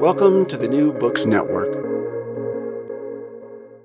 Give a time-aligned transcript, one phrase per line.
[0.00, 1.72] Welcome to the New Books Network.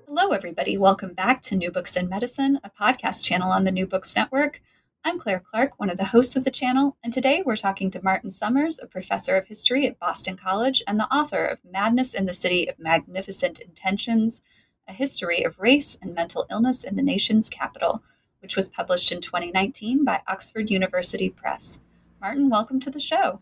[0.08, 0.78] Hello, everybody.
[0.78, 4.62] Welcome back to New Books in Medicine, a podcast channel on the New Books Network.
[5.06, 8.04] I'm Claire Clark, one of the hosts of the channel, and today we're talking to
[8.04, 12.26] Martin Summers, a professor of history at Boston College and the author of Madness in
[12.26, 14.42] the City of Magnificent Intentions
[14.90, 18.04] A History of Race and Mental Illness in the Nation's Capital,
[18.42, 21.80] which was published in 2019 by Oxford University Press.
[22.20, 23.40] Martin, welcome to the show.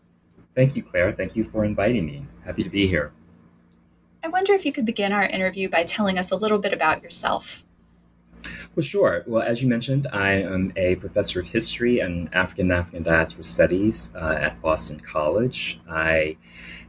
[0.54, 1.12] Thank you, Claire.
[1.12, 2.26] Thank you for inviting me.
[2.44, 3.12] Happy to be here.
[4.22, 7.02] I wonder if you could begin our interview by telling us a little bit about
[7.02, 7.64] yourself.
[8.74, 9.24] Well, sure.
[9.26, 13.44] Well, as you mentioned, I am a professor of history and African and African diaspora
[13.44, 15.80] studies uh, at Boston College.
[15.88, 16.36] I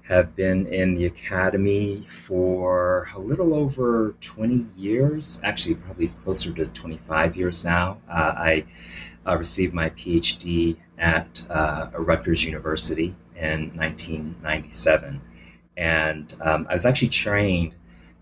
[0.03, 6.66] have been in the academy for a little over 20 years, actually, probably closer to
[6.66, 7.97] 25 years now.
[8.09, 8.66] Uh, I
[9.25, 15.19] uh, received my PhD at uh, Rutgers University in 1997.
[15.78, 17.75] And um, I was actually trained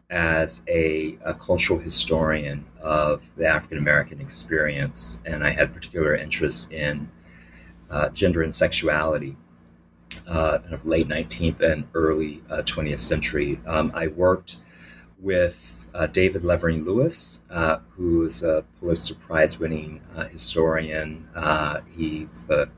[0.10, 6.72] as a, a, cultural historian of the African American experience, and I had particular interest
[6.72, 7.08] in
[7.92, 9.36] uh, gender and sexuality.
[10.28, 13.60] Uh, of late 19th and early uh, 20th century.
[13.66, 14.58] Um, I worked
[15.20, 21.28] with uh, David Levering Lewis, uh, who is a Pulitzer Prize winning uh, historian.
[21.96, 22.70] he's the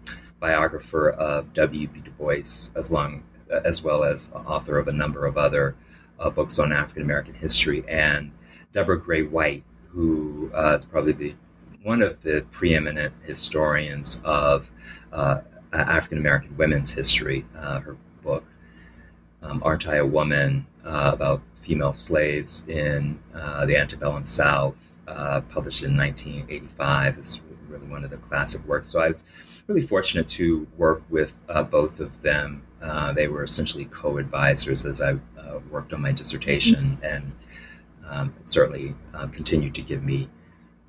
[0.42, 2.02] biographer of W.B.
[2.02, 3.24] Du Bois, as long
[3.64, 5.76] as well as author of a number of other
[6.20, 8.32] uh, books on African American history, and
[8.74, 11.36] Deborah Gray White, who uh, is probably the
[11.84, 14.70] one of the preeminent historians of
[15.12, 15.42] uh,
[15.74, 17.46] African American women's history.
[17.58, 18.46] Uh, her book,
[19.42, 25.84] um, "Aren't I a Woman?" Uh, about female slaves in uh, the antebellum South, published
[25.84, 28.88] in 1985, is really one of the classic works.
[28.88, 29.26] So I was
[29.68, 32.64] really fortunate to work with uh, both of them.
[32.82, 37.06] Uh, they were essentially co-advisors as I uh, worked on my dissertation, mm-hmm.
[37.06, 37.32] and
[38.08, 40.30] um, certainly uh, continued to give me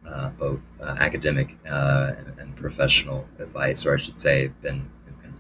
[0.07, 4.89] uh, both uh, academic and, and, professional advice, or I should say, been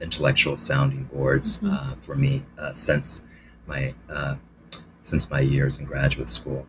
[0.00, 2.00] intellectual sounding boards mm-hmm.
[2.00, 3.26] for me since
[3.66, 3.94] my
[5.00, 6.66] since my years in graduate school.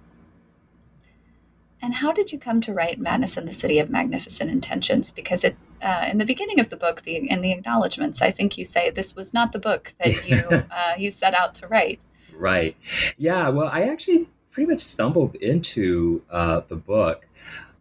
[1.83, 5.11] And how did you come to write Madness in the City of Magnificent Intentions?
[5.11, 8.57] Because it, uh, in the beginning of the book, the, in the acknowledgments, I think
[8.57, 10.37] you say this was not the book that you
[10.71, 11.99] uh, you set out to write.
[12.35, 12.75] Right.
[13.17, 13.49] Yeah.
[13.49, 17.27] Well, I actually pretty much stumbled into uh, the book.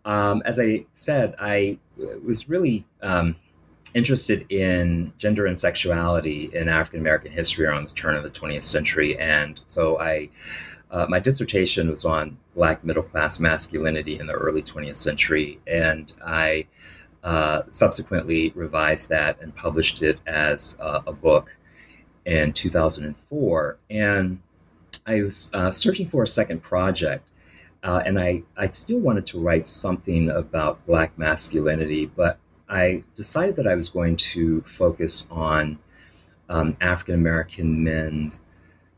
[0.05, 1.79] Um, as I said, I
[2.25, 3.37] was really um,
[3.95, 8.65] interested in gender and sexuality in African American history around the turn of the 20th
[8.65, 10.29] century, and so I
[10.91, 16.13] uh, my dissertation was on Black middle class masculinity in the early 20th century, and
[16.25, 16.67] I
[17.23, 21.57] uh, subsequently revised that and published it as uh, a book
[22.25, 23.79] in 2004.
[23.91, 24.41] And
[25.07, 27.29] I was uh, searching for a second project,
[27.83, 32.39] uh, and I, I still wanted to write something about Black masculinity, but
[32.69, 35.79] I decided that I was going to focus on
[36.49, 38.43] um, African American men's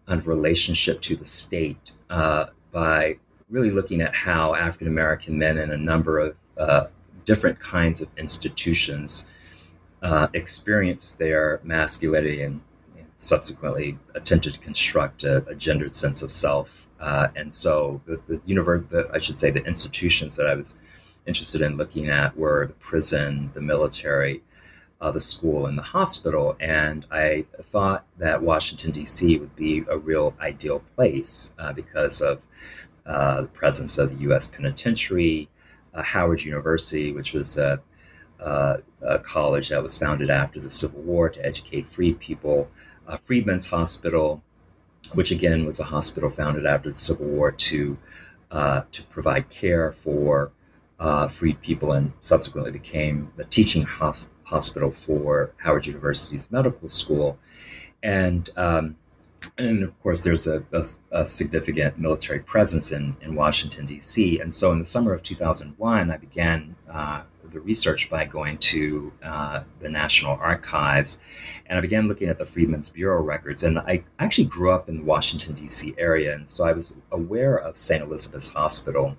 [0.07, 3.17] kind of relationship to the state uh, by
[3.49, 6.37] really looking at how African American men in a number of
[7.25, 9.27] different kinds of institutions
[10.03, 12.61] uh, experience their masculinity and
[13.17, 16.89] subsequently attempted to construct a, a gendered sense of self.
[17.01, 20.77] Uh, and so the, the universe, the, I should say, the institutions that I was
[21.27, 24.43] interested in looking at were the prison, the military,
[25.01, 26.57] uh, the school, and the hospital.
[26.61, 29.39] And I thought that Washington, D.C.
[29.39, 32.47] would be a real ideal place uh, because of
[33.07, 34.49] uh, the presence of the U.S.
[34.49, 35.49] Penitentiary,
[36.03, 37.81] Howard University, which was a,
[38.41, 42.69] a, college that was founded after the Civil War to educate freed people,
[43.23, 44.43] Freedmen's Hospital,
[45.13, 47.97] which again was a hospital founded after the Civil War to
[48.51, 50.53] uh, to provide care for
[51.01, 57.39] uh, freed people and subsequently became the teaching hos- hospital for Howard University's medical school.
[58.03, 58.97] And um,
[59.59, 64.41] and of course, there's a, a, a, significant military presence in, in Washington, D.C.
[64.41, 69.13] And so in the summer of 2001, I began uh, the research by going to
[69.23, 71.19] uh, the National Archives
[71.67, 73.63] and I began looking at the Freedmen's Bureau records.
[73.63, 75.95] And I actually grew up in the Washington, D.C.
[75.99, 76.35] area.
[76.35, 78.03] And so I was aware of St.
[78.03, 79.17] Elizabeth's Hospital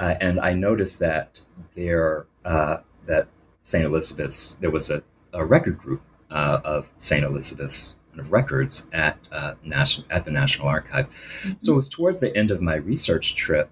[0.00, 1.40] uh, and I noticed that
[1.76, 3.28] there uh, that
[3.62, 3.84] St.
[3.84, 5.02] Elizabeth's there was a,
[5.34, 6.00] a record group
[6.30, 7.22] uh, of St.
[7.22, 11.08] Elizabeth's records at uh, national at the National Archives.
[11.08, 11.52] Mm-hmm.
[11.58, 13.70] So it was towards the end of my research trip.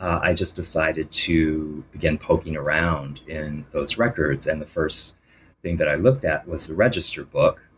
[0.00, 5.16] Uh, I just decided to begin poking around in those records, and the first
[5.62, 7.68] thing that I looked at was the register book,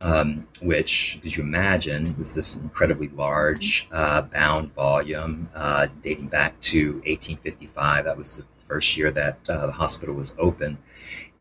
[0.00, 6.58] um, which, as you imagine, was this incredibly large uh, bound volume uh, dating back
[6.60, 8.04] to 1855.
[8.04, 10.78] That was the first year that uh, the hospital was open,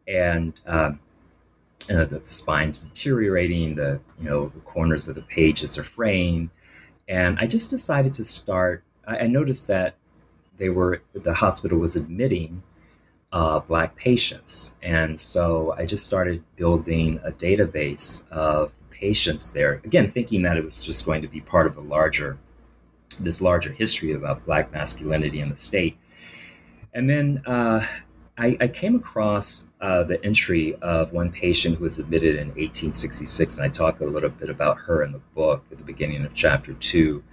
[0.08, 1.00] and um,
[1.90, 3.76] uh, the spine's deteriorating.
[3.76, 6.50] The you know the corners of the pages are fraying,
[7.08, 8.84] and I just decided to start.
[9.08, 9.96] I, I noticed that
[10.58, 12.64] they were the hospital was admitting
[13.36, 14.78] uh, Black patients.
[14.82, 20.64] And so I just started building a database of patients there, again, thinking that it
[20.64, 22.38] was just going to be part of a larger,
[23.20, 25.98] this larger history about Black masculinity in the state.
[26.94, 27.86] And then uh,
[28.38, 33.58] I, I, came across uh, the entry of one patient who was admitted in 1866,
[33.58, 36.34] and I talk a little bit about her in the book at the beginning of
[36.34, 37.24] chapter two.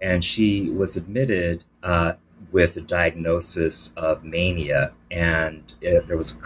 [0.00, 2.14] And she was admitted uh,
[2.50, 6.38] with a diagnosis of mania, and it, there was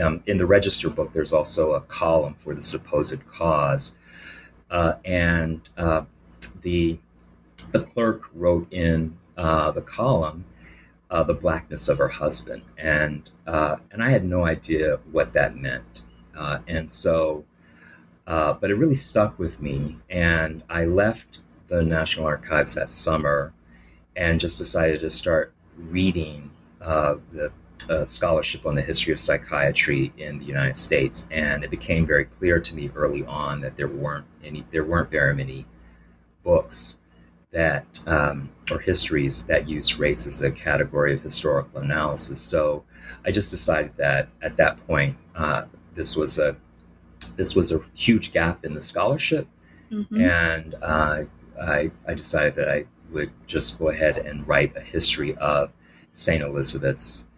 [0.00, 1.12] um, in the register book.
[1.12, 3.96] There's also a column for the supposed cause,
[4.70, 6.02] uh, and uh,
[6.62, 6.98] the
[7.72, 10.44] the clerk wrote in uh, the column
[11.10, 15.56] uh, the blackness of her husband, and uh, and I had no idea what that
[15.56, 16.02] meant,
[16.36, 17.44] uh, and so.
[18.26, 23.52] but it really stuck with me, and I left the National Archives that summer
[24.16, 26.50] and just decided to start reading
[26.80, 27.52] uh, the
[27.88, 32.24] uh, scholarship on the history of psychiatry in the United States, and it became very
[32.24, 35.64] clear to me early on that there weren't any, there weren't very many
[36.42, 36.98] books
[37.50, 42.40] that um, or histories that use race as a category of historical analysis.
[42.40, 42.84] So
[43.24, 45.64] I just decided that at that point, uh,
[45.94, 46.56] this was a
[47.36, 49.46] this was a huge gap in the scholarship,
[49.90, 50.20] mm-hmm.
[50.20, 51.24] and uh,
[51.60, 55.72] I, I decided that I would just go ahead and write a history of
[56.10, 56.42] St.
[56.42, 57.28] Elizabeth's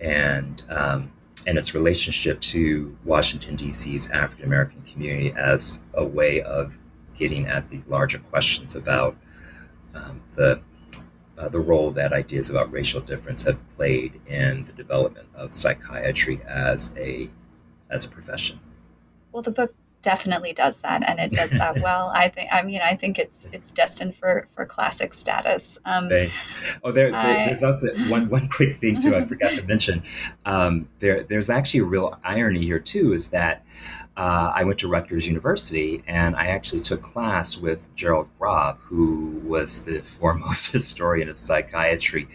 [0.00, 1.10] and um,
[1.46, 6.78] and its relationship to Washington D.C.'s African American community as a way of
[7.18, 9.16] getting at these larger questions about
[9.96, 10.60] um, the
[11.38, 16.40] uh, the role that ideas about racial difference have played in the development of psychiatry
[16.46, 17.28] as a
[17.90, 18.58] as a profession.
[19.32, 22.12] Well, the book definitely does that and it does that well.
[22.14, 25.78] I think i mean i think it's it's destined for for classic status.
[25.84, 26.04] Um
[26.84, 30.04] oh there, there I, there's also one one quick thing too i forgot to mention.
[30.44, 33.64] Um there there's actually a real irony here too is that
[34.16, 39.42] uh, I went to Rutgers University and I actually took class with Gerald Grob, who
[39.44, 42.26] was the foremost historian of psychiatry.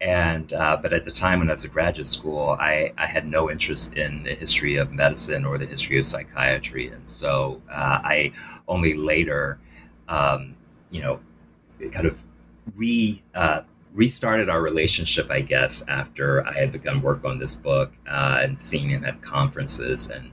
[0.00, 3.26] And uh, but at the time when I was at graduate school, I, I had
[3.28, 8.00] no interest in the history of medicine or the history of psychiatry, and so uh,
[8.02, 8.32] I
[8.66, 9.60] only later,
[10.08, 10.56] um,
[10.90, 11.20] you know,
[11.92, 12.22] kind of
[12.74, 13.62] re uh,
[13.94, 18.60] restarted our relationship, I guess, after I had begun work on this book uh, and
[18.60, 20.30] seeing him at conferences and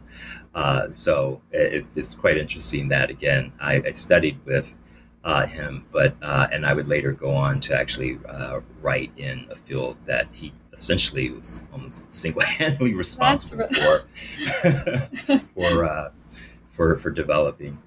[0.57, 4.75] uh, so it, it's quite interesting that again I, I studied with
[5.23, 9.45] uh, him, but uh, and I would later go on to actually uh, write in
[9.51, 14.05] a field that he essentially was almost single-handedly responsible for
[15.53, 16.11] for, uh,
[16.69, 17.77] for for developing.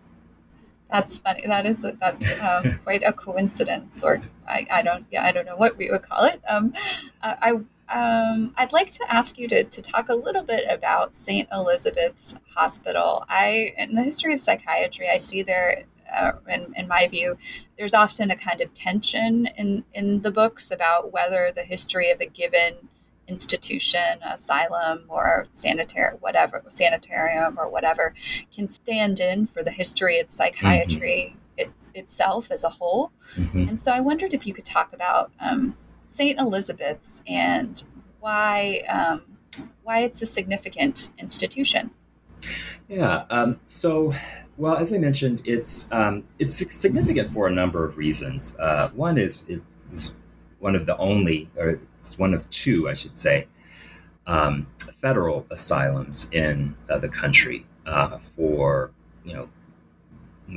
[0.92, 1.46] That's funny.
[1.46, 5.56] That is that's um, quite a coincidence, or I, I don't yeah I don't know
[5.56, 6.40] what we would call it.
[6.48, 6.72] Um,
[7.20, 7.60] I
[7.90, 11.49] um, I'd like to ask you to, to talk a little bit about St.
[11.52, 13.25] Elizabeth's Hospital.
[13.28, 17.37] I, in the history of psychiatry, I see there, uh, in, in my view,
[17.76, 22.20] there's often a kind of tension in, in the books about whether the history of
[22.20, 22.88] a given
[23.26, 28.14] institution, asylum, or sanitary, whatever, sanitarium, or whatever,
[28.54, 31.70] can stand in for the history of psychiatry mm-hmm.
[31.70, 33.12] it's, itself as a whole.
[33.37, 33.68] Mm-hmm.
[33.68, 35.76] And so I wondered if you could talk about um,
[36.10, 36.38] St.
[36.38, 37.82] Elizabeth's and
[38.20, 39.22] why um,
[39.82, 41.90] why it's a significant institution.
[42.88, 43.24] Yeah.
[43.30, 44.12] Um, so,
[44.56, 48.56] well, as I mentioned, it's um, it's significant for a number of reasons.
[48.58, 50.16] Uh, one is it's
[50.58, 53.46] one of the only, or it's one of two, I should say,
[54.26, 54.66] um,
[55.00, 58.90] federal asylums in uh, the country uh, for
[59.24, 59.48] you know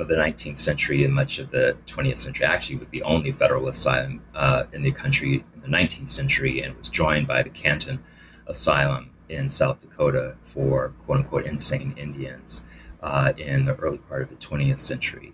[0.00, 2.46] of the 19th century and much of the 20th century.
[2.46, 6.76] Actually, was the only federal asylum uh, in the country in the 19th century, and
[6.76, 8.02] was joined by the Canton
[8.46, 12.64] Asylum in South Dakota for "quote unquote" insane Indians
[13.02, 15.32] uh, in the early part of the 20th century.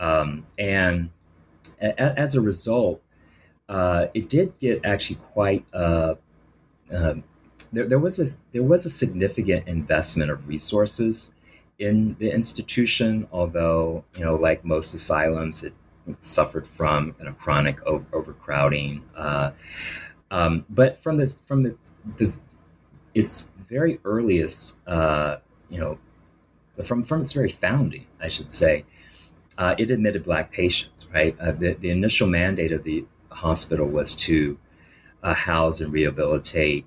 [0.00, 1.10] Um, and
[1.80, 3.02] a- as a result,
[3.68, 5.64] uh, it did get actually quite.
[5.72, 6.14] Uh,
[6.92, 7.24] um,
[7.72, 11.34] there, there was a there was a significant investment of resources
[11.78, 15.74] in the institution, although, you know, like most asylums, it,
[16.06, 19.02] it suffered from you know, chronic over- overcrowding.
[19.16, 19.50] Uh,
[20.30, 22.34] um, but from this, from this, the,
[23.14, 25.36] its very earliest, uh,
[25.68, 25.98] you know,
[26.84, 28.84] from, from its very founding, I should say,
[29.58, 31.38] uh, it admitted black patients, right?
[31.38, 34.58] Uh, the, the initial mandate of the hospital was to
[35.22, 36.86] uh, house and rehabilitate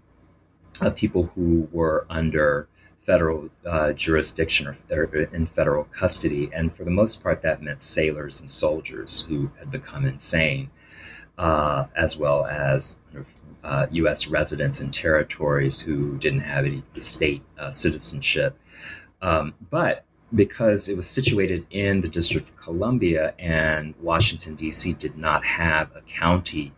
[0.81, 2.67] uh, people who were under
[3.05, 6.49] federal uh, jurisdiction or, or, in federal custody.
[6.53, 10.69] And for the most part, that meant sailors and soldiers who had become insane,
[11.37, 12.97] uh, as well as
[13.63, 14.27] uh, U.S.
[14.27, 18.57] residents in territories who didn't have any state uh, citizenship.
[19.21, 24.93] Um, but because it was situated in the District of Columbia and Washington, D.C.
[24.93, 26.73] did not have a county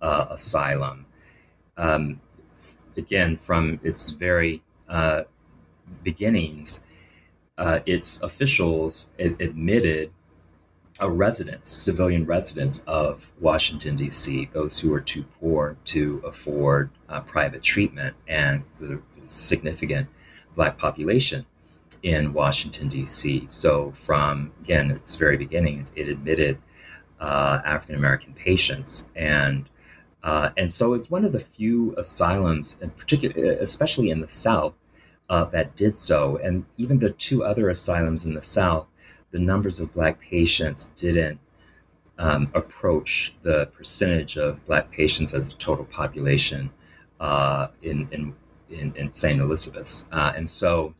[0.00, 1.04] uh, asylum,
[1.76, 2.20] um,
[2.96, 5.24] again, from its very uh,
[6.02, 6.80] beginnings,
[7.58, 10.12] uh, its officials admitted
[11.00, 17.20] a residents, civilian residents of Washington, D.C., those who were too poor to afford uh,
[17.20, 20.08] private treatment, and the significant
[20.54, 21.46] black population
[22.02, 23.44] in Washington, D.C.
[23.46, 26.58] So, from again, its very beginnings, it admitted
[27.20, 29.68] uh, African American patients, and
[30.24, 34.74] uh, and so it's one of the few asylums, in particular, especially in the South,
[35.28, 36.36] uh, that did so.
[36.38, 38.86] And even the two other asylums in the South,
[39.30, 41.38] the numbers of Black patients didn't
[42.18, 46.70] um, approach the percentage of Black patients as a total population
[47.20, 48.34] uh, in, in,
[48.70, 49.40] in, in, St.
[49.40, 50.08] Elizabeth's.
[50.12, 50.94] Uh, and so,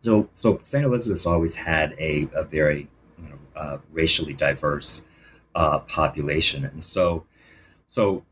[0.00, 0.84] so, so St.
[0.84, 5.08] Elizabeth's always had a, a very you know, uh, racially diverse
[5.54, 6.64] uh, population.
[6.66, 7.24] And so,
[7.84, 8.24] so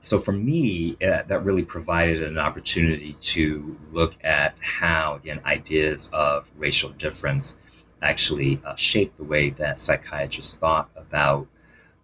[0.00, 6.10] so for me, uh, that really provided an opportunity to look at how, again, ideas
[6.12, 7.58] of racial difference
[8.02, 11.46] actually uh, shaped the way that psychiatrists thought about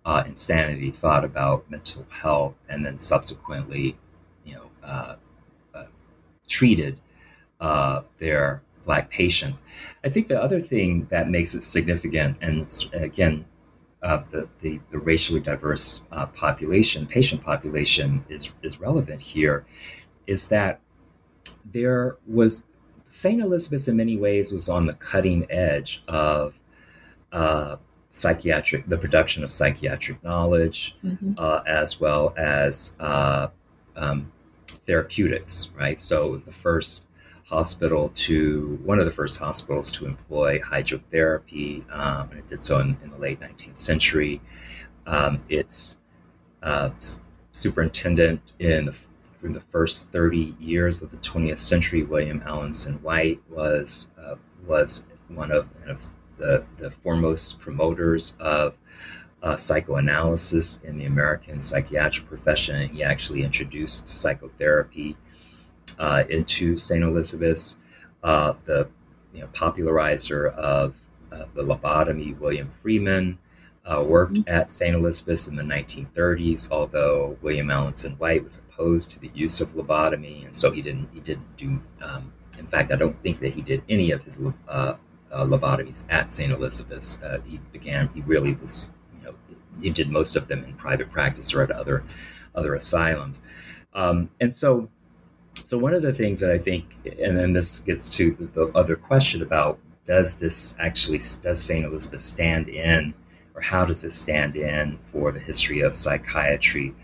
[0.04, 3.96] uh, insanity, thought about mental health, and then subsequently,
[4.44, 5.16] you know, uh,
[5.74, 5.86] uh,
[6.46, 7.00] treated
[7.60, 9.62] uh, their black patients.
[10.04, 13.44] I think the other thing that makes it significant, and again,
[14.02, 19.66] uh, the, the, the, racially diverse uh, population, patient population, is, is relevant here,
[20.26, 20.80] is that
[21.72, 22.64] there was
[23.06, 23.40] St.
[23.40, 26.60] Elizabeth's in many ways was on the cutting edge of
[27.32, 27.76] uh,
[28.10, 31.32] psychiatric, the production of psychiatric knowledge, mm-hmm.
[31.36, 33.48] Uh, as well as uh,
[33.96, 34.30] um,
[34.66, 35.98] therapeutics, right?
[35.98, 37.07] So it was the first
[37.48, 42.78] hospital to one of the first hospitals to employ hydrotherapy, um, and it did so
[42.80, 44.40] in, in, the late 19th century.
[45.06, 45.98] Um, its
[46.62, 46.90] uh,
[47.52, 48.96] superintendent in the,
[49.42, 54.34] in the first 30 years of the 20th century, William Alanson White, was uh,
[54.66, 56.02] was one of, of
[56.34, 58.76] the, the foremost promoters of
[59.42, 62.88] uh, psychoanalysis in the American psychiatric profession.
[62.90, 65.16] He actually introduced psychotherapy
[65.98, 67.02] uh, into St.
[67.02, 67.78] Elizabeth's.
[68.24, 68.88] Uh, the
[69.32, 70.96] you know, popularizer of
[71.30, 73.38] uh, the lobotomy, William Freeman,
[73.86, 74.48] uh, worked mm-hmm.
[74.48, 74.94] at St.
[74.94, 76.72] Elizabeth's in the 1930s.
[76.72, 81.08] Although William Alanson White was opposed to the use of lobotomy, and so he didn't
[81.12, 81.80] he didn't do.
[82.02, 84.94] Um, in fact, I don't think that he did any of his uh,
[85.30, 86.52] uh, lobotomies at St.
[86.52, 87.22] Elizabeth's.
[87.22, 89.34] Uh, he began, he really was, you know,
[89.80, 92.02] he did most of them in private practice or at other,
[92.54, 93.42] other asylums.
[93.94, 94.88] Um, and so,
[95.64, 96.84] so one of the things that I think,
[97.20, 101.84] and then this gets to the other question about does this actually, does St.
[101.84, 103.12] Elizabeth stand in,
[103.54, 106.94] or how does this stand in for the history of psychiatry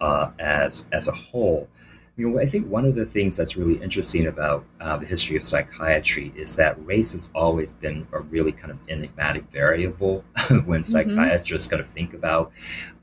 [0.00, 1.68] uh, as, as a whole?
[2.16, 5.36] You know, I think one of the things that's really interesting about uh, the history
[5.36, 10.80] of psychiatry is that race has always been a really kind of enigmatic variable when
[10.80, 10.80] mm-hmm.
[10.80, 12.52] psychiatrists kind of think about,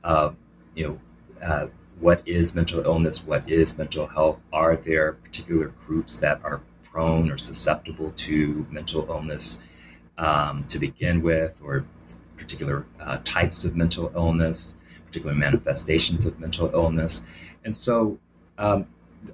[0.02, 0.30] uh,
[0.74, 0.98] you know,
[1.46, 1.66] uh,
[2.02, 4.38] what is mental illness, what is mental health.
[4.52, 9.64] Are there particular groups that are prone or susceptible to mental illness
[10.18, 11.84] um, to begin with, or
[12.36, 17.24] particular uh, types of mental illness, particular manifestations of mental illness,
[17.64, 18.18] and so.
[18.58, 18.86] Um,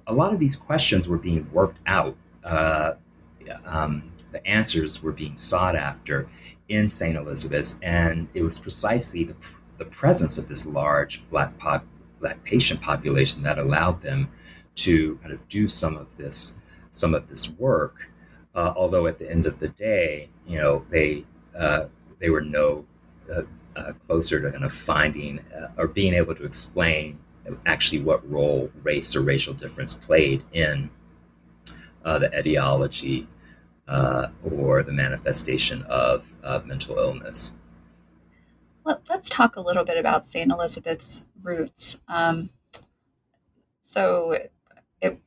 [0.07, 2.15] a lot of these questions were being worked out.
[2.45, 2.93] Uh,
[3.65, 6.29] um, the answers were being sought after
[6.69, 7.17] in St.
[7.17, 9.35] Elizabeth's, and it was precisely the,
[9.79, 11.85] the presence of this large black pop,
[12.21, 14.29] black patient population that allowed them
[14.75, 16.59] to kind of do some of this
[16.91, 18.11] some of this work.
[18.55, 21.25] Uh, although at the end of the day, you know, they
[21.57, 21.87] uh,
[22.19, 22.85] they were no
[23.33, 23.43] uh,
[23.77, 27.19] uh closer to kind of finding uh, or being able to explain
[27.67, 30.91] actually what role race or racial difference played in
[32.05, 33.27] uh, the etiology
[34.45, 37.55] or the manifestation of mental illness.
[39.19, 40.49] Let's talk a little bit about St.
[40.49, 42.01] Elizabeth's roots.
[42.07, 42.51] Um,
[43.81, 44.39] so,
[45.03, 45.21] it,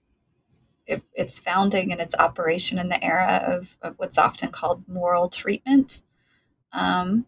[0.88, 5.28] it, its founding and its operation in the era of, of what's often called moral
[5.28, 6.04] treatment.
[6.72, 7.26] Um,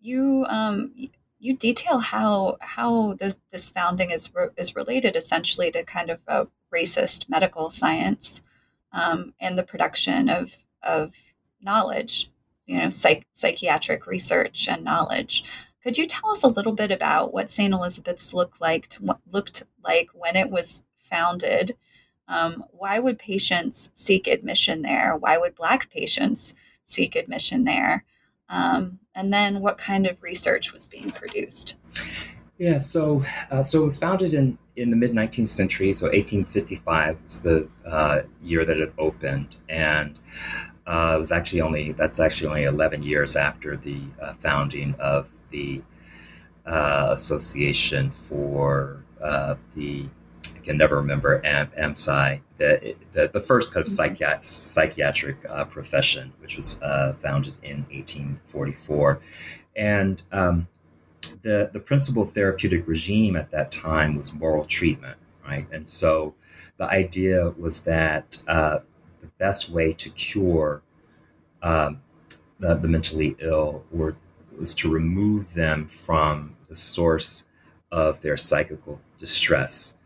[0.00, 0.94] you um,
[1.38, 6.20] you detail how how this, this founding is re- is related essentially to kind of
[6.26, 8.40] a racist medical science
[8.92, 11.12] um, and the production of of
[11.60, 12.30] knowledge,
[12.64, 15.44] you know, psych- psychiatric research and knowledge.
[15.86, 17.72] Could you tell us a little bit about what St.
[17.72, 21.76] Elizabeth's looked like to, looked like when it was founded?
[22.26, 25.16] Um, why would patients seek admission there?
[25.16, 28.04] Why would Black patients seek admission there?
[28.48, 31.76] Um, and then what kind of research was being produced?
[32.58, 37.22] Yeah, so uh, so it was founded in, in the mid 19th century, so 1855
[37.22, 40.18] was the uh, year that it opened, and
[40.86, 45.30] uh, it was actually only that's actually only 11 years after the uh, founding of
[45.50, 45.82] the
[46.66, 50.06] uh, Association for uh, the
[50.54, 54.14] I can never remember Am- AMPSI, the, the, the, first kind of mm-hmm.
[54.14, 59.20] psychiat- psychiatric uh, profession, which was uh, founded in 1844.
[59.76, 60.66] And um,
[61.42, 65.66] the, the principal therapeutic regime at that time was moral treatment, right?
[65.72, 66.34] And so
[66.78, 68.80] the idea was that uh,
[69.38, 70.82] best way to cure
[71.62, 72.00] um,
[72.60, 74.16] the, the mentally ill were,
[74.58, 77.46] was to remove them from the source
[77.92, 79.96] of their psychical distress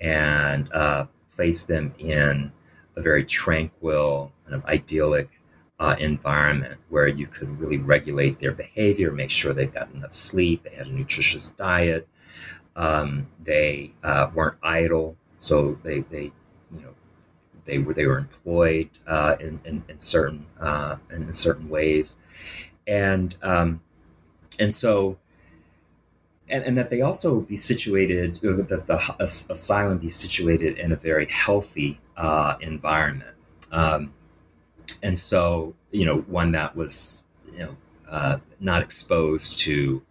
[0.00, 2.52] and uh, place them in
[2.96, 5.28] a very tranquil, kind of idyllic
[5.80, 10.62] uh, environment where you could really regulate their behavior, make sure they got enough sleep,
[10.62, 12.06] they had a nutritious diet,
[12.76, 16.32] um, they uh, weren't idle, so they, they,
[16.72, 16.94] you know,
[17.64, 22.16] they were they were employed uh, in, in, in certain uh, in certain ways,
[22.86, 23.80] and um,
[24.58, 25.18] and so
[26.48, 29.16] and, and that they also be situated, uh, that the
[29.50, 33.34] asylum be situated in a very healthy uh, environment.
[33.72, 34.12] Um,
[35.02, 37.76] and so, you know, one that was, you know,
[38.08, 40.02] uh, not exposed to,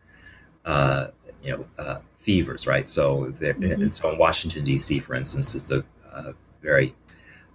[0.65, 1.07] uh,
[1.43, 2.87] you know, uh, fevers, right?
[2.87, 3.87] So, mm-hmm.
[3.87, 6.95] so in Washington D.C., for instance, it's a, a very,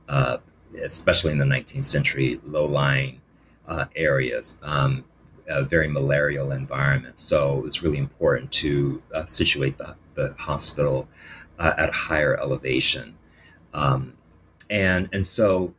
[0.08, 0.38] uh,
[0.82, 3.20] especially in the 19th century, low-lying
[3.94, 4.58] areas.
[4.62, 5.04] Um,
[5.62, 7.18] very malarial environment.
[7.18, 11.08] So it was really important to uh, situate the, the hospital
[11.58, 13.16] uh, at a higher elevation.
[13.74, 14.12] Um,
[14.70, 15.74] and and so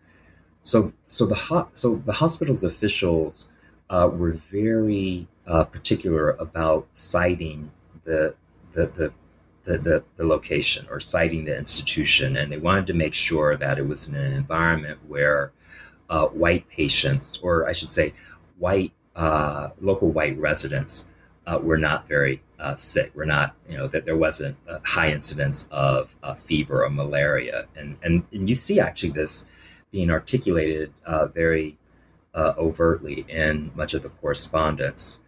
[0.61, 3.47] so so the ho- so the hospital's officials
[3.89, 7.71] uh, were very uh, particular about siting
[8.03, 8.33] the
[8.71, 9.13] the, the
[9.69, 13.77] the, the, the, location or siting the institution, and they wanted to make sure that
[13.77, 15.51] it was in an environment where
[16.10, 18.13] uh, white patients, or I should say,
[18.58, 21.08] white uh, local white residents
[21.45, 23.12] uh, were not very uh, sick.
[23.13, 27.67] We're not, you know, that there wasn't a high incidence of uh, fever or malaria,
[27.75, 29.51] and, and and you see actually this
[29.91, 31.77] being articulated uh, very
[32.36, 35.21] overtly in much of the correspondence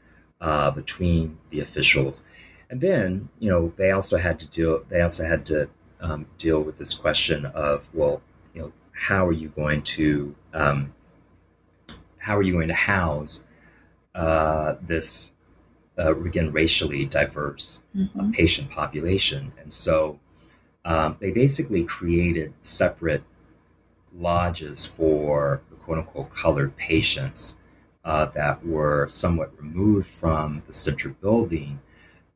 [0.73, 2.23] between the officials,
[2.71, 4.83] and then you know they also had to deal.
[4.89, 8.21] They also had to um, deal with this question of well,
[8.55, 10.93] you know, how are you going to um,
[12.17, 13.45] how are you going to house
[14.15, 15.33] uh, this
[15.99, 18.31] uh, again racially diverse mm-hmm.
[18.31, 19.51] patient population?
[19.61, 20.17] And so
[20.85, 23.23] um, they basically created separate
[24.17, 27.57] lodges for the quote unquote colored patients
[28.05, 31.79] uh, that were somewhat removed from the center building.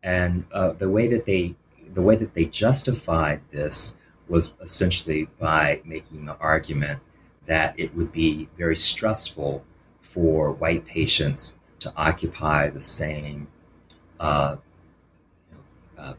[0.06, 1.56] And uh, the way that they
[1.94, 7.00] the way that they justified this was essentially by making the argument
[7.46, 9.64] that it would be very stressful
[10.02, 13.48] for white patients to occupy the same
[14.20, 14.58] uh,
[15.98, 16.14] uh,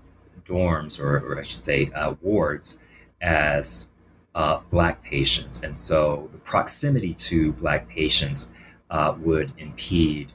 [0.44, 2.78] dorms, or, or, I should say, uh, wards,
[3.20, 3.90] as
[4.34, 5.62] uh, black patients.
[5.62, 8.52] And so the proximity to black patients
[8.90, 10.32] uh, would impede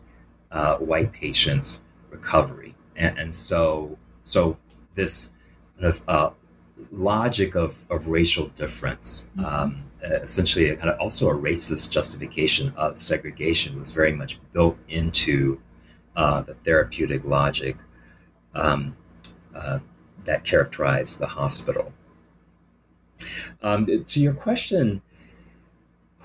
[0.80, 2.61] white patients' recovery.
[2.96, 4.58] And, and, so, so
[4.94, 5.32] this
[5.80, 6.36] kind of
[6.92, 9.30] logic of, of racial difference.
[9.38, 9.46] Mm-hmm.
[9.46, 15.60] Um, essentially kind of also a racist justification of segregation was very much built into
[16.16, 17.78] uh, the therapeutic logic
[18.56, 18.96] um,
[19.56, 19.80] uh,
[20.24, 21.92] that characterized the hospital.
[23.62, 25.02] Um, to your question,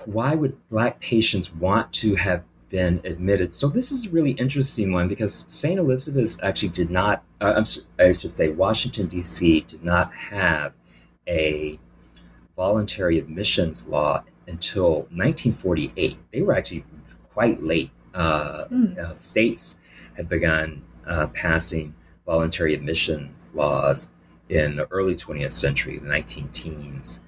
[0.05, 3.53] why would Black patients want to have been admitted?
[3.53, 5.79] So this is a really interesting one because St.
[5.79, 7.63] Elizabeth's actually did not, uh,
[7.99, 9.61] I should say, Washington D.C.
[9.61, 10.75] did not have
[11.27, 11.79] a
[12.55, 16.17] voluntary admissions law until 1948.
[16.31, 16.85] They were actually
[17.33, 17.91] quite late.
[18.13, 19.17] Uh, mm.
[19.19, 19.79] states
[20.15, 21.93] had begun uh, passing
[22.25, 24.11] voluntary admissions laws
[24.49, 27.21] in the early 20th century, the 19 teens,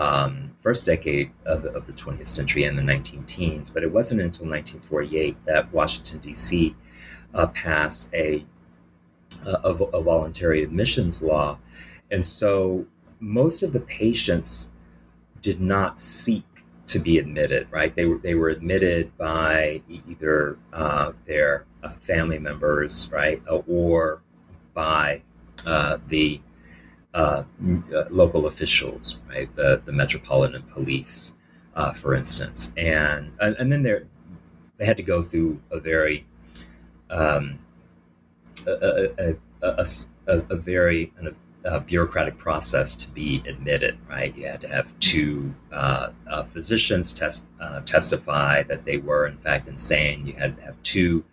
[0.00, 3.68] um, first decade of, of, the 20th century and the 19 teens.
[3.68, 6.74] But it wasn't until 1948 that Washington, D.C.
[7.34, 8.44] Uh, passed a,
[9.46, 11.58] a, a voluntary admissions law.
[12.10, 12.86] And so
[13.20, 14.70] most of the patients
[15.42, 16.44] did not seek
[16.86, 17.94] to be admitted, right?
[17.94, 24.22] They were they were admitted by either uh, their uh, family members, right, or
[24.74, 25.22] by
[25.66, 26.40] uh, the
[27.14, 27.42] uh,
[27.94, 31.38] uh, local officials, right, the the metropolitan police,
[31.94, 34.00] for instance, and and then they
[34.78, 36.26] they had to go through a very
[37.10, 37.58] um,
[38.66, 39.84] a, a, a,
[40.26, 41.12] a, very
[41.64, 44.36] uh, bureaucratic process to be admitted, right?
[44.36, 49.36] You had to have two uh, uh, physicians test, uh, testify that they were, in
[49.36, 50.26] fact, insane.
[50.26, 51.24] You had to have two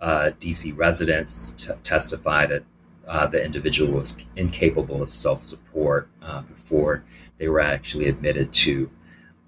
[0.00, 2.62] uh, DC residents t- testify that
[3.08, 6.08] uh, the individual was incapable of self support
[6.48, 7.04] before
[7.38, 8.90] they were actually admitted to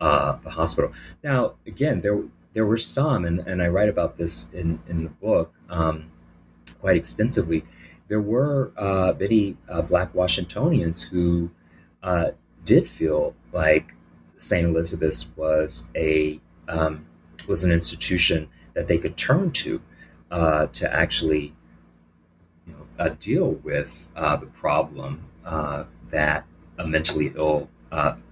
[0.01, 0.93] the hospital.
[1.25, 5.11] Now, again, there there were some, and, and I write about this in, in the
[5.11, 6.11] book um,
[6.81, 7.65] quite extensively
[8.09, 11.51] there were uh, many uh, Black Washingtonians who
[12.03, 12.31] uh,
[12.65, 13.95] did feel like
[14.39, 14.67] St.
[14.67, 17.07] Elizabeth's was a um,
[17.47, 19.81] was an institution that they could turn to
[20.31, 21.55] uh, to actually
[22.99, 25.25] uh, deal with uh, the problem
[26.11, 26.45] that
[26.79, 27.69] a mentally ill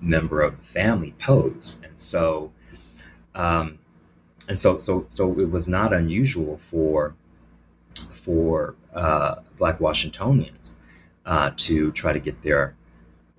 [0.00, 2.52] member of the family posed, and so.
[3.35, 3.79] Um,
[4.48, 7.14] and so, so, so it was not unusual for
[8.11, 10.74] for uh, Black Washingtonians
[11.24, 12.74] uh, to try to get their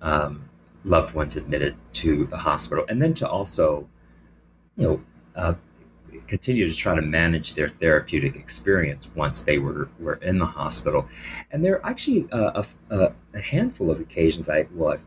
[0.00, 0.48] um,
[0.84, 3.88] loved ones admitted to the hospital, and then to also,
[4.76, 5.02] you know,
[5.36, 5.54] uh,
[6.28, 11.08] continue to try to manage their therapeutic experience once they were, were in the hospital.
[11.50, 14.98] And there are actually a, a, a handful of occasions I well,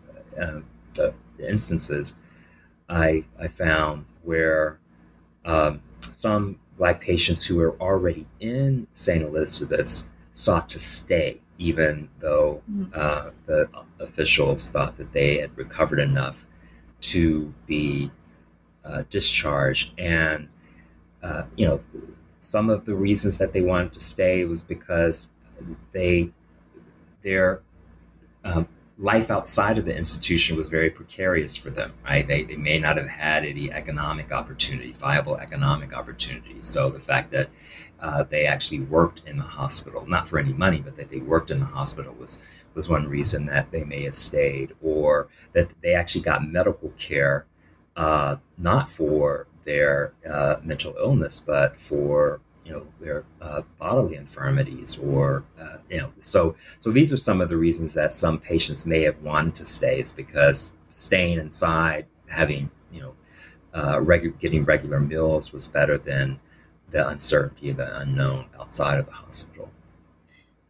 [0.41, 0.61] uh,
[0.95, 2.15] the instances
[2.89, 4.79] I I found where
[5.45, 9.23] um, some black patients who were already in St.
[9.23, 12.91] Elizabeth's sought to stay, even though mm-hmm.
[12.93, 16.45] uh, the officials thought that they had recovered enough
[17.01, 18.11] to be
[18.83, 19.91] uh, discharged.
[19.97, 20.47] And,
[21.23, 21.79] uh, you know,
[22.39, 25.29] some of the reasons that they wanted to stay was because
[25.91, 26.29] they,
[27.21, 27.61] their
[28.43, 32.27] um, life outside of the institution was very precarious for them, right?
[32.27, 36.65] They, they may not have had any economic opportunities, viable economic opportunities.
[36.65, 37.49] So the fact that
[37.99, 41.51] uh, they actually worked in the hospital, not for any money, but that they worked
[41.51, 42.41] in the hospital was,
[42.73, 47.45] was one reason that they may have stayed, or that they actually got medical care
[47.95, 54.99] uh, not for their uh, mental illness, but for you know their uh, bodily infirmities
[54.99, 58.85] or uh, you know so so these are some of the reasons that some patients
[58.85, 63.13] may have wanted to stay is because staying inside having you know
[63.73, 66.39] uh, regu- getting regular meals was better than
[66.91, 69.69] the uncertainty of the unknown outside of the hospital.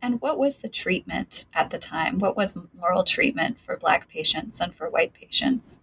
[0.03, 2.19] And what was the treatment at the time?
[2.19, 5.79] What was moral treatment for black patients and for white patients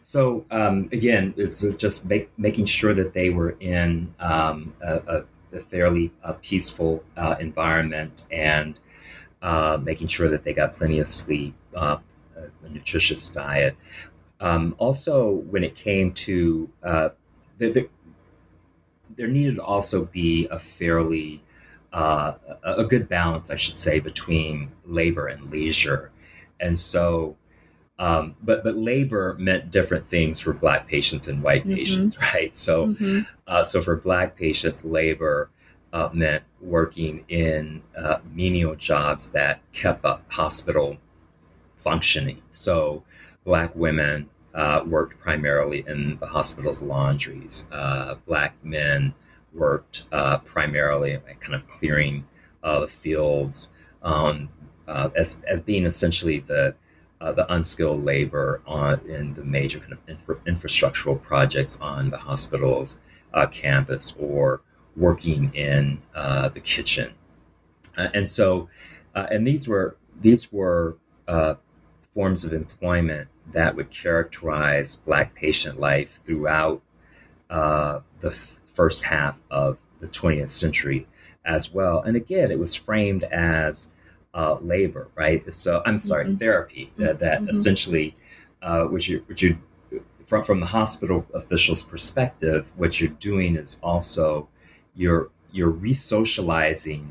[0.00, 5.60] So um, again, it's just make, making sure that they were in um, a, a,
[5.60, 8.80] fairly uh, peaceful uh, environment and
[9.42, 11.98] uh, making sure that they got plenty of sleep, uh,
[12.64, 13.76] a nutritious diet.
[14.40, 17.10] Um, also, when it came to uh,
[17.58, 17.86] there, there,
[19.16, 21.42] there, needed to also be a fairly
[21.92, 26.10] a good balance, I should say, between labor and leisure.
[26.60, 27.36] And so,
[27.98, 31.76] um, but but labor meant different things for Black patients and white mm-hmm.
[31.76, 32.54] patients, right?
[32.54, 33.20] So, mm-hmm.
[33.46, 35.50] uh, so for Black patients, labor
[35.92, 40.96] uh, meant working in uh, menial jobs that kept the hospital
[41.76, 42.40] functioning.
[42.48, 43.02] So,
[43.44, 47.68] Black women uh, worked primarily in the hospital's laundries.
[47.72, 49.14] Uh, black men
[49.54, 52.24] worked uh, primarily kind of clearing
[52.62, 54.48] the fields um,
[54.86, 56.74] as, as being essentially the
[57.22, 62.16] uh, the unskilled labor on in the major kind of infra- infrastructural projects on the
[62.18, 63.00] hospital's
[63.32, 64.60] uh, campus or
[64.96, 67.12] working in uh, the kitchen.
[67.96, 68.68] and so,
[69.14, 70.96] and these were these were
[72.14, 76.82] forms of employment that would characterize Black patient life throughout
[77.50, 81.06] uh, the first half of the 20th century
[81.44, 82.00] as well.
[82.02, 83.90] And again, it was framed as
[84.34, 85.42] uh, labor, right?
[85.52, 86.36] So I'm sorry, mm-hmm.
[86.36, 87.50] therapy that, that mm-hmm.
[87.50, 88.16] essentially,
[88.62, 89.58] uh, which you, which you,
[90.24, 94.48] from from the hospital official's perspective, what you're doing is also
[94.94, 97.08] you're you're resocializing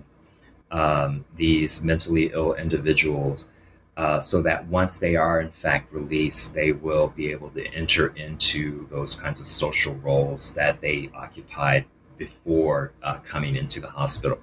[0.71, 3.49] um, these mentally ill individuals
[3.97, 8.07] uh, so that once they are in fact released, they will be able to enter
[8.15, 11.85] into those kinds of social roles that they occupied
[12.17, 14.39] before uh, coming into the hospital.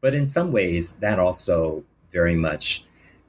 [0.00, 2.84] But in some ways, that also very much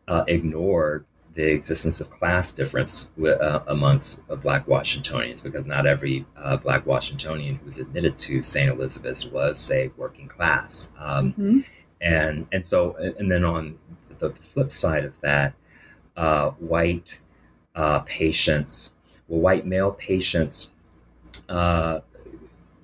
[0.07, 6.25] uh, ignored the existence of class difference uh, amongst uh, Black Washingtonians, because not every
[6.35, 8.69] uh, Black Washingtonian who was admitted to St.
[8.69, 10.91] Elizabeth's was, say, working class.
[10.99, 11.59] Um, mm-hmm.
[12.01, 13.77] And and so and then on
[14.19, 15.53] the flip side of that,
[16.17, 17.19] uh, white
[17.75, 18.95] uh, patients,
[19.27, 20.71] well, white male patients,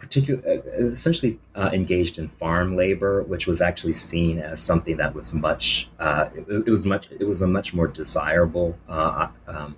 [0.08, 4.98] uh, particularly uh, essentially uh, engaged in farm labor, which was actually seen as something
[4.98, 8.78] that was much, uh, it, was, it, was, much, it was a much more desirable
[8.88, 9.76] um,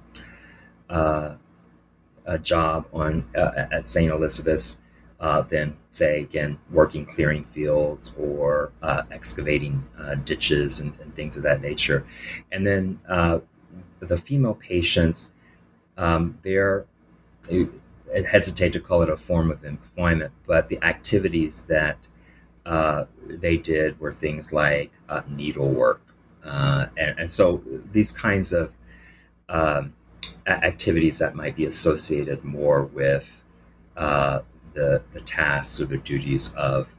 [2.25, 4.11] a job on at St.
[4.11, 4.81] Elizabeth's.
[5.21, 11.35] Uh, than say again working clearing fields or uh, excavating uh, ditches and, and, things
[11.35, 12.05] of that nature
[12.53, 12.97] and then
[13.99, 15.33] the female patients,
[15.97, 16.85] um, they're,
[18.15, 22.07] I hesitate to call it a form of employment, but the activities that
[22.65, 26.01] uh, they did were things like uh, needlework.
[26.43, 28.73] Uh, and, and, so these kinds of
[29.49, 29.93] um,
[30.47, 33.43] activities that might be associated more with
[33.97, 34.39] uh,
[34.73, 36.95] the, the tasks or the duties of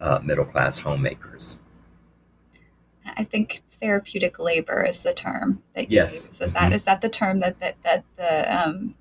[0.00, 1.58] uh, middle class homemakers.
[3.16, 6.14] I think therapeutic labor is the term that you yes.
[6.14, 6.28] use.
[6.28, 6.52] Is mm-hmm.
[6.52, 8.94] that is that the term that that, that the um,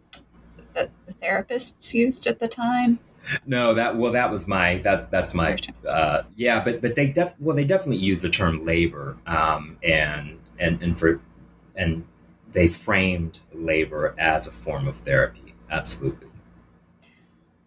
[0.76, 3.00] that the therapists used at the time?
[3.46, 5.58] No, that well, that was my that's that's my
[5.88, 10.40] uh, yeah, but but they def well they definitely use the term labor um, and
[10.60, 11.20] and and for
[11.76, 12.06] and
[12.54, 15.56] they framed labor as a form of therapy.
[15.72, 16.28] Absolutely.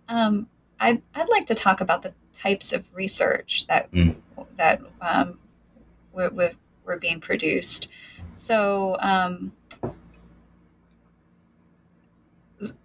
[0.09, 0.47] Um,
[0.79, 4.15] I I'd like to talk about the types of research that mm.
[4.57, 5.39] that um,
[6.13, 7.89] with were being produced.
[8.35, 9.53] So, um,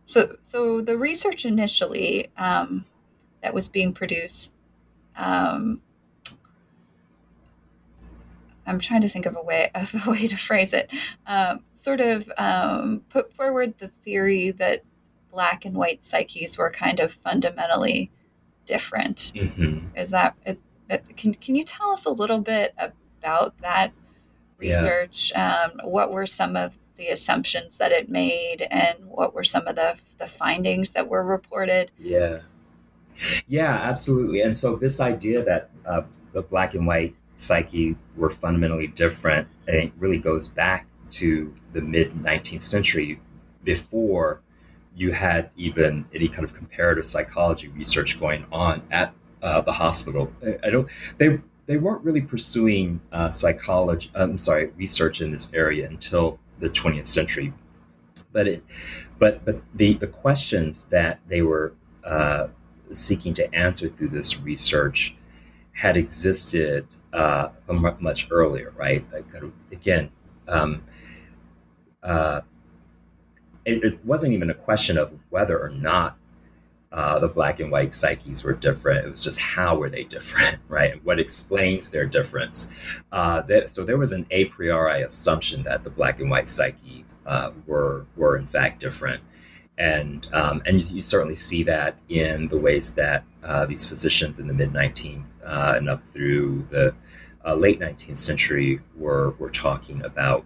[0.06, 2.86] so, so the research initially um,
[3.42, 4.54] that was being produced.
[5.16, 5.82] Um,
[8.66, 10.92] I'm trying to think of a way of a way to phrase it.
[11.28, 14.84] Um, sort of um, put forward the theory that
[15.32, 18.12] black and white psyches were kind of fundamentally
[18.66, 19.34] different.
[19.36, 19.98] Mm-hmm.
[19.98, 20.60] Is that it,
[20.90, 23.92] it, can can you tell us a little bit about that
[24.58, 25.32] research?
[25.34, 25.66] Yeah.
[25.66, 29.76] Um, what were some of the assumptions that it made, and what were some of
[29.76, 31.92] the the findings that were reported?
[32.00, 32.40] Yeah,
[33.48, 34.42] yeah, absolutely.
[34.42, 36.04] And so this idea that uh,
[36.34, 41.82] the black and white psyche were fundamentally different, I think, really goes back to the
[41.82, 43.20] mid 19th century,
[43.64, 44.42] before
[44.96, 50.32] you had even any kind of comparative psychology research going on at uh, the hospital.
[50.64, 50.90] I don't.
[51.18, 54.12] They they weren't really pursuing uh, psychology.
[54.16, 57.54] I'm sorry, research in this area until the 20th century.
[58.32, 58.64] But it,
[59.20, 62.48] but but the the questions that they were uh,
[62.92, 65.16] seeking to answer through this research
[65.74, 67.50] had existed uh,
[68.00, 69.06] much earlier, right?
[69.72, 70.10] Again,
[70.48, 70.84] um,
[72.04, 72.42] uh,
[73.66, 76.18] it, it, wasn't even a question of whether or not
[76.94, 79.04] uh, the black and white psyches were different.
[79.04, 81.04] It was just how were they different, right?
[81.04, 83.02] What explains their difference?
[83.12, 87.16] Uh, that, so there was an a priori assumption that the black and white psyches
[87.26, 89.24] uh, were were in fact different,
[89.80, 94.38] and um, and you, you, certainly see that in the ways that uh, these physicians
[94.38, 96.94] in the mid 19th uh, and up through the
[97.44, 100.46] uh, late 19th century were were talking about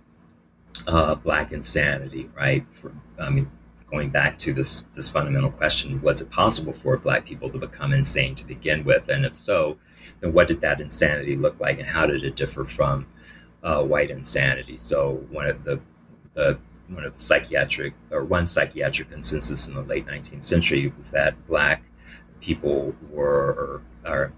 [1.21, 2.65] black insanity, right?
[2.71, 3.51] For, I mean,
[3.89, 7.93] going back to this this fundamental question: Was it possible for Black people to become
[7.93, 9.09] insane to begin with?
[9.09, 9.77] And if so,
[10.19, 13.05] then what did that insanity look like, and how did it differ from
[13.63, 14.77] uh, white insanity?
[14.77, 15.79] So one of the
[16.33, 16.57] the
[16.89, 21.45] one of the psychiatric or one psychiatric consensus in the late 19th century was that
[21.45, 21.83] Black
[22.39, 24.31] people were or,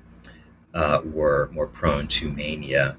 [0.74, 2.98] uh, were more prone to mania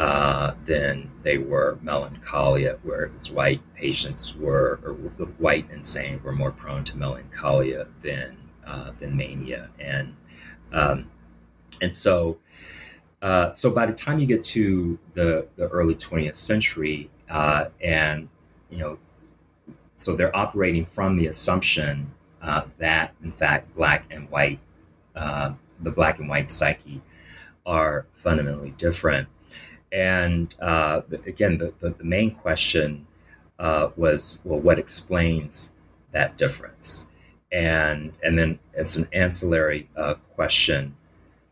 [0.00, 4.94] uh, than they were melancholia, whereas white patients were, or
[5.36, 8.34] white insane were more prone to melancholia than
[8.66, 10.16] uh, than mania, and
[10.72, 11.06] um,
[11.82, 12.38] and so
[13.20, 18.26] uh, so by the time you get to the the early 20th century, uh, and
[18.70, 18.96] you know,
[19.96, 22.10] so they're operating from the assumption
[22.40, 24.60] uh, that in fact black and white,
[25.14, 27.02] the black and white psyche
[27.66, 29.28] are fundamentally different.
[29.92, 33.06] And uh, again, the, the, the, main question
[33.58, 35.72] uh, was, well, what explains
[36.12, 37.08] that difference?
[37.52, 40.94] And and then as an ancillary uh, question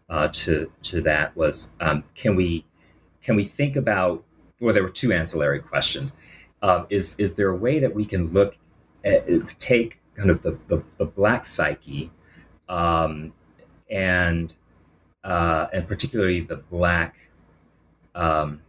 [0.09, 2.64] uh, to to that was, um, can we
[3.22, 4.24] can we think about?
[4.61, 6.16] Well, there were two ancillary questions.
[6.62, 8.57] Um, is is there a way that we can look
[9.05, 9.27] at
[9.59, 12.12] take kind of the the, the black psyche
[12.68, 13.33] um,
[13.90, 14.55] and
[15.24, 17.28] uh, and particularly the black
[18.18, 18.61] um,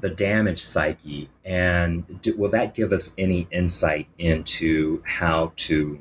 [0.00, 6.00] the damaged psyche, and do, will that give us any insight into how to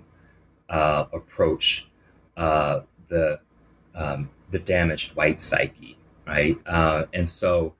[0.69, 1.87] uh, approach
[2.37, 3.39] uh, the
[3.95, 6.57] um, the damaged white psyche, right?
[6.65, 7.73] Uh, and so,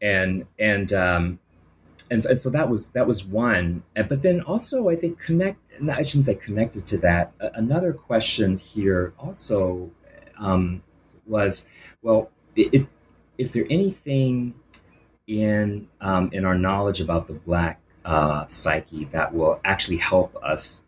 [0.00, 1.38] and and um,
[2.10, 3.82] and, and so that was that was one.
[3.94, 5.58] But then also, I think connect.
[5.92, 7.32] I shouldn't say connected to that.
[7.54, 9.90] Another question here also
[10.38, 10.82] um,
[11.26, 11.68] was,
[12.02, 12.86] well, it, it
[13.38, 14.54] is there anything
[15.26, 20.86] in um, in our knowledge about the black uh, psyche that will actually help us,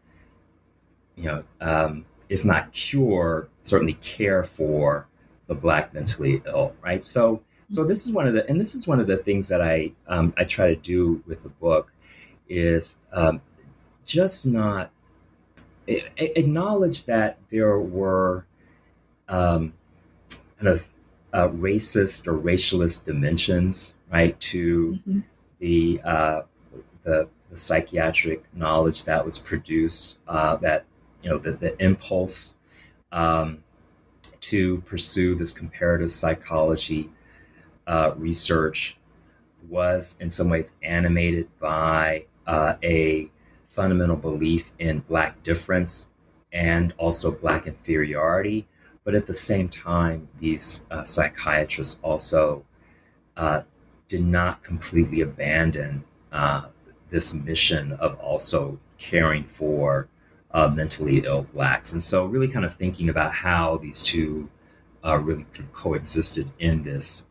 [1.16, 5.06] you know, um, if not cure, certainly care for
[5.48, 7.02] the black mentally ill, right?
[7.02, 9.61] So, so this is one of the, and this is one of the things that
[9.61, 11.92] I um, I try to do with the book
[12.48, 13.40] is um,
[14.04, 14.90] just not
[15.87, 18.46] acknowledge that there were
[19.28, 19.72] um,
[20.58, 20.87] kind of
[21.32, 25.20] uh, racist or racialist dimensions, right, to mm-hmm.
[25.58, 26.42] the, uh,
[27.04, 30.18] the, the psychiatric knowledge that was produced.
[30.26, 30.84] Uh, that
[31.22, 32.58] you know the, the impulse
[33.12, 33.62] um,
[34.40, 37.10] to pursue this comparative psychology
[37.86, 38.96] uh, research
[39.68, 43.30] was in some ways animated by uh, a
[43.66, 46.12] fundamental belief in black difference
[46.52, 48.66] and also black inferiority
[49.09, 52.62] but at the same time, these uh, psychiatrists also
[53.38, 53.62] uh,
[54.07, 56.66] did not completely abandon uh,
[57.09, 60.09] this mission of also caring for
[60.51, 61.94] uh, mentally ill blacks.
[61.94, 64.47] And so, really kind of thinking about how these two
[65.03, 67.29] uh, really kind of coexisted in this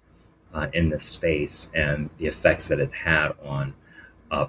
[0.74, 3.72] in this space and the effects that it had on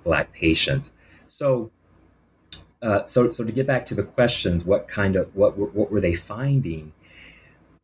[0.03, 0.95] black patients.
[1.27, 1.71] So,
[2.81, 6.01] uh, so, so to get back to the questions, what kind of what what were
[6.01, 6.91] they finding?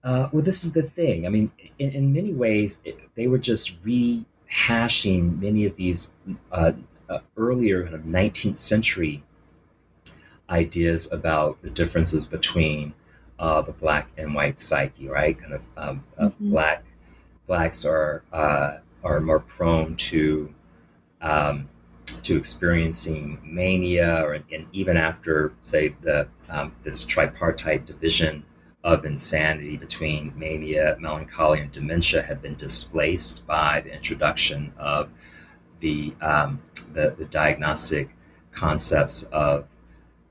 [0.04, 1.26] Uh, well, this is the thing.
[1.26, 6.12] I mean, in, in many ways, it, they were just rehashing many of these
[6.52, 6.72] uh,
[7.08, 9.22] uh, earlier kind of 19th century
[10.50, 12.92] ideas about the differences between
[13.38, 15.38] uh, the black and white psyche, right?
[15.38, 16.50] Kind of um, uh, mm-hmm.
[16.50, 16.84] black
[17.46, 20.52] blacks are uh, are more prone to
[21.22, 21.66] um,
[22.22, 28.44] to experiencing mania, or and even after, say, the um, this tripartite division
[28.84, 35.08] of insanity between mania, melancholy, and dementia had been displaced by the introduction of
[35.80, 36.60] the, um,
[36.92, 38.14] the, the, diagnostic
[38.52, 39.66] concepts of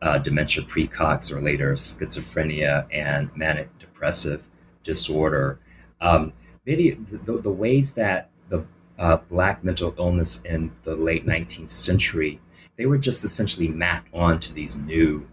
[0.03, 4.47] uh, dementia precox or later schizophrenia and manic depressive
[4.84, 5.59] disorder.
[5.99, 6.32] Um,
[6.65, 6.91] the,
[7.25, 8.63] the, the, ways that the
[8.99, 12.39] uh, black mental illness in the late 19th century,
[12.78, 15.28] they were just essentially mapped onto these new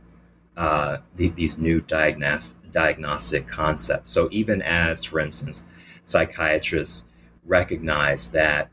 [0.57, 4.11] uh, the, these new diagnostic diagnostic concepts.
[4.11, 5.65] So even as, for instance,
[6.05, 7.07] psychiatrists
[7.45, 8.71] recognize that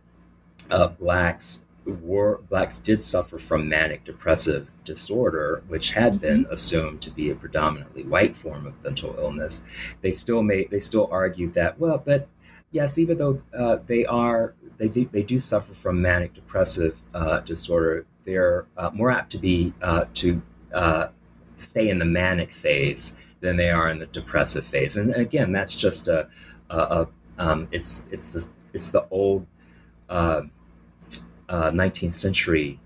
[0.70, 6.22] uh, blacks were blacks did suffer from manic depressive disorder, which had mm-hmm.
[6.22, 9.62] been assumed to be a predominantly white form of mental illness,
[10.02, 12.28] they still made they still argued that well, but
[12.72, 17.40] yes, even though uh, they are they do they do suffer from manic depressive uh,
[17.42, 20.42] disorder, they're uh, more apt to be uh, to
[20.74, 21.08] uh,
[21.60, 24.98] stay in the manic phase than they are in the depressive phase.
[24.98, 26.28] And again, that's just a,
[26.70, 29.46] a, a um, it's it's the it's the old
[30.10, 30.50] 19th
[31.50, 32.80] uh, century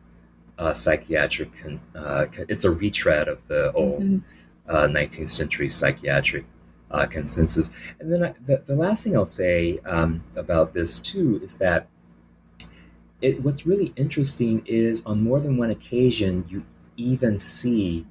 [0.58, 1.52] uh, psychiatric.
[1.62, 4.76] Con- uh, it's a retread of the old mm-hmm.
[4.96, 6.46] 19th century psychiatric
[6.92, 7.72] uh, consensus.
[8.00, 11.88] And then I, the, the, last thing I'll say um, about this too is that
[13.22, 16.64] it, what's really interesting is on more than one occasion you
[16.98, 18.06] even see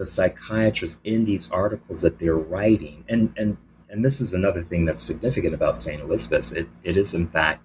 [0.00, 3.58] the psychiatrists in these articles that they're writing, and and
[3.90, 6.00] and this is another thing that's significant about St.
[6.00, 6.52] Elizabeth's.
[6.52, 7.62] It, it is in fact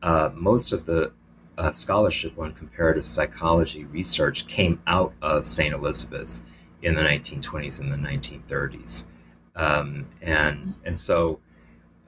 [0.00, 1.12] uh, most of the
[1.58, 5.74] uh, scholarship on comparative psychology research came out of St.
[5.74, 6.42] Elizabeth's
[6.80, 9.06] in the 1920s and the 1930s.
[9.54, 11.40] Um, and, and so,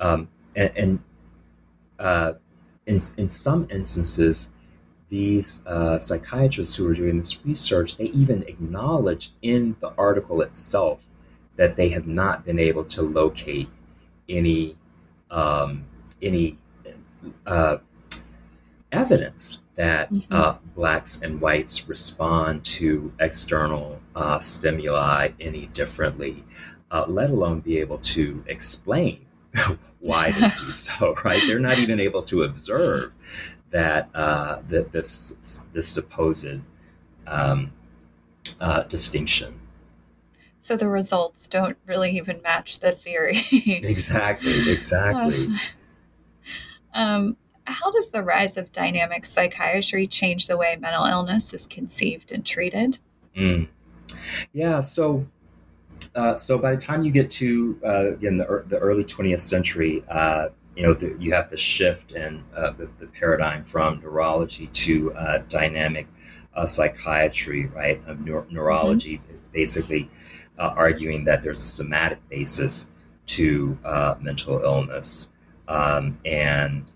[0.01, 1.03] um, and, and
[1.99, 2.33] uh,
[2.87, 4.51] in, in some instances,
[5.09, 11.07] these uh, psychiatrists who are doing this research, they even acknowledge in the article itself
[11.57, 13.69] that they have not been able to locate
[14.29, 14.77] any
[15.31, 15.85] um,
[16.23, 16.57] any
[17.47, 17.79] uh,
[18.93, 20.33] evidence that mm-hmm.
[20.33, 26.43] uh, blacks and whites respond to external uh, stimuli any differently,
[26.91, 29.21] uh, let alone be able to explain
[30.01, 31.15] why they do so.
[31.25, 31.43] Right?
[31.47, 33.15] They're not even able to observe
[33.71, 36.61] that uh, that this this supposed
[37.27, 37.73] um,
[38.61, 39.59] uh, distinction.
[40.61, 43.45] So the results don't really even match the theory.
[43.51, 44.71] exactly.
[44.71, 45.49] Exactly.
[46.95, 52.33] um, how does the rise of dynamic psychiatry change the way mental illness is conceived
[52.33, 52.99] and treated?
[53.37, 53.69] Mm.
[54.53, 55.27] Yeah, so
[56.15, 60.03] uh, so by the time you get to uh, again the, the early 20th century,
[60.11, 60.49] uh,
[60.79, 65.13] you know the, you have the shift in uh, the, the, paradigm from neurology to
[65.15, 66.07] uh, dynamic
[66.55, 68.01] uh, psychiatry, right?
[68.07, 69.37] Of neurology, mm-hmm.
[69.53, 70.09] basically
[70.57, 72.87] arguing that there's a somatic basis
[73.27, 73.77] to
[74.21, 75.33] mental illness,
[75.67, 76.93] um, and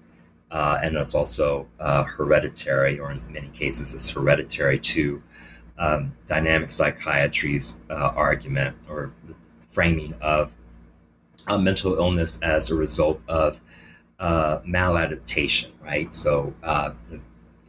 [0.52, 5.20] uh, and it's also uh, hereditary, or in many cases, it's hereditary to
[5.78, 9.34] um, dynamic psychiatry's uh, argument or the
[9.68, 10.54] framing of
[11.48, 13.60] mental illness as a result of
[14.18, 16.12] uh, maladaptation, right?
[16.12, 16.92] So, uh,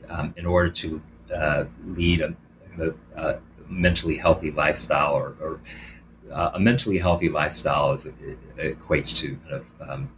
[0.10, 1.02] um, in order to
[1.34, 2.36] uh, lead a,
[3.16, 5.60] a, mentally healthy lifestyle, or, or
[6.32, 8.06] a mentally healthy lifestyle, is,
[8.58, 10.10] equates to kind of um,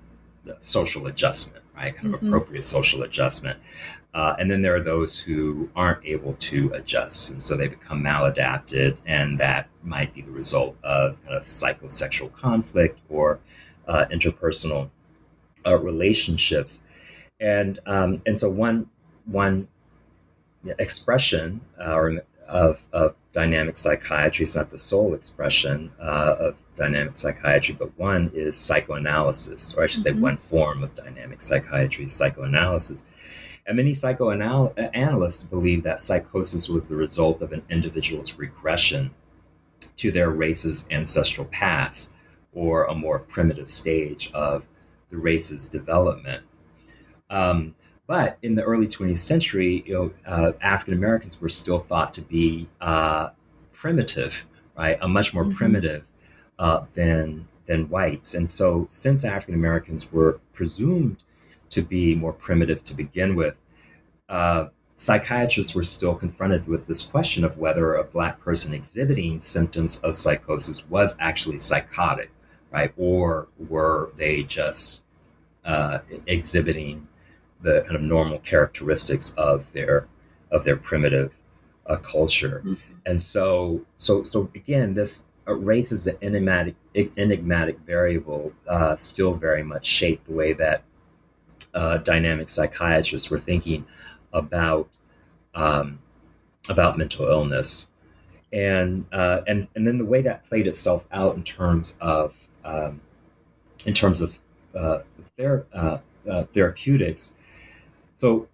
[0.60, 1.93] social adjustment right?
[1.93, 2.28] Kind of mm-hmm.
[2.28, 3.60] appropriate social adjustment.
[4.16, 8.01] Uh, and then there are those who aren't able to adjust, and so they become
[8.01, 13.39] maladapted, and that might be the result of kind of psychosexual conflict or
[13.89, 14.89] uh, interpersonal
[15.68, 16.80] uh, relationships.
[17.41, 18.89] And um, and so one
[19.26, 19.68] one
[20.80, 24.43] expression uh, or of, of dynamic psychiatry.
[24.43, 29.88] It's not the sole expression uh, of dynamic psychiatry, but one is psychoanalysis, or I
[29.88, 30.18] should mm-hmm.
[30.18, 33.03] say, one form of dynamic psychiatry, is psychoanalysis.
[33.68, 39.11] And many psychoanalysts believe that psychosis was the result of an individual's regression
[39.97, 42.11] to their race's ancestral past
[42.53, 44.68] or a more primitive stage of
[45.09, 46.43] the race's development.
[47.30, 47.76] Um,
[48.07, 52.22] but in the early 20th century, you know, uh, African Americans were still thought to
[52.22, 53.30] be uh,
[53.74, 54.45] primitive,
[54.78, 54.97] right?
[55.01, 55.55] A much more mm-hmm.
[55.55, 56.03] primitive
[56.59, 58.36] uh, than than whites.
[58.36, 61.24] And so, since African Americans were presumed
[61.70, 63.61] to be more primitive to begin with,
[64.30, 69.99] uh, psychiatrists were still confronted with this question of whether a black person exhibiting symptoms
[69.99, 72.32] of psychosis was actually psychotic,
[72.72, 72.93] right?
[72.97, 75.03] Or were they just
[75.66, 77.07] uh, exhibiting
[77.61, 80.07] the kind of normal characteristics of their
[80.51, 81.36] of their primitive
[81.88, 82.61] uh, culture.
[82.66, 82.93] Mm-hmm.
[83.05, 86.76] And so, so, so again, this race is an enigmatic,
[87.18, 90.84] enigmatic variable, uh, still very much shaped the way that
[91.76, 93.86] uh, dynamic psychiatrists were thinking
[94.34, 94.90] about
[95.54, 96.00] um,
[96.70, 97.90] about mental illness,
[98.52, 103.00] and uh, and and then the way that played itself out in terms of um,
[103.86, 104.40] in terms of
[104.76, 105.00] uh,
[105.38, 105.66] ther-
[106.54, 107.36] therapeutics
[108.16, 108.48] so,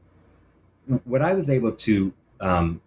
[1.06, 2.82] what I was able to um,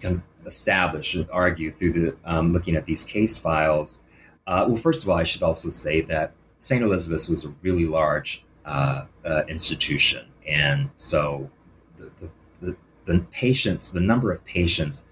[0.00, 4.02] kind of establish and argue through the um, looking at these case files.
[4.46, 6.82] Uh, well, first of all, I should also say that St.
[6.82, 11.50] Elizabeth's was a really large uh, uh, institution, and so
[11.98, 12.10] the,
[12.60, 15.04] the, the patients, the number of patients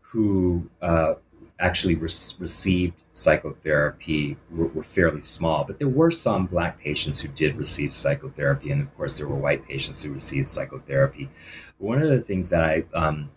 [0.00, 1.14] who uh,
[1.58, 2.08] actually re-
[2.38, 7.92] received psychotherapy were, were, fairly small, but there were some black patients who did receive
[7.92, 11.28] psychotherapy, and of course, there were white patients who received psychotherapy.
[11.78, 13.28] One of the things that I um,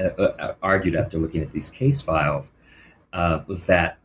[0.00, 2.52] uh, uh, argued after looking at these case files
[3.12, 3.98] uh, was that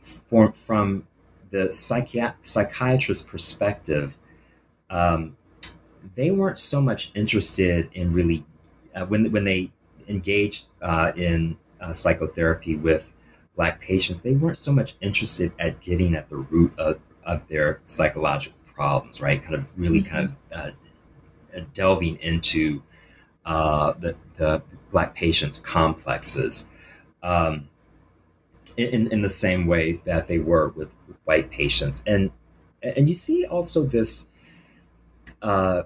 [0.00, 1.06] for, from
[1.52, 4.16] the psychi- psychiatrist perspective,
[4.90, 5.36] um,
[6.16, 8.44] they weren't so much interested in really
[8.96, 9.70] uh, when when they
[10.08, 13.12] engaged uh, in uh, psychotherapy with
[13.54, 17.80] black patients, they weren't so much interested at getting at the root of, of their
[17.82, 19.42] psychological problems, right?
[19.42, 20.14] Kind of really mm-hmm.
[20.14, 20.74] kind of
[21.54, 22.82] uh, delving into
[23.44, 26.68] uh, the, the black patients' complexes
[27.22, 27.68] um,
[28.76, 32.02] in, in the same way that they were with, with white patients.
[32.06, 32.30] And,
[32.82, 34.28] and you see also this,
[35.42, 35.82] uh,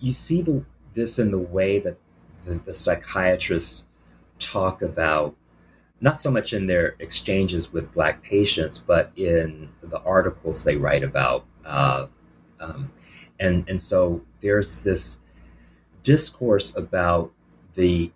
[0.00, 0.64] you see the,
[0.94, 1.96] this in the way that
[2.44, 3.86] the, the psychiatrists
[4.38, 5.34] talk about
[6.00, 11.04] not so much in their exchanges with black patients, but in the articles they write
[11.04, 11.46] about.
[11.64, 12.06] Uh,
[12.58, 12.90] um,
[13.38, 15.20] and, and so there's this
[16.02, 17.30] discourse about
[17.74, 18.10] the,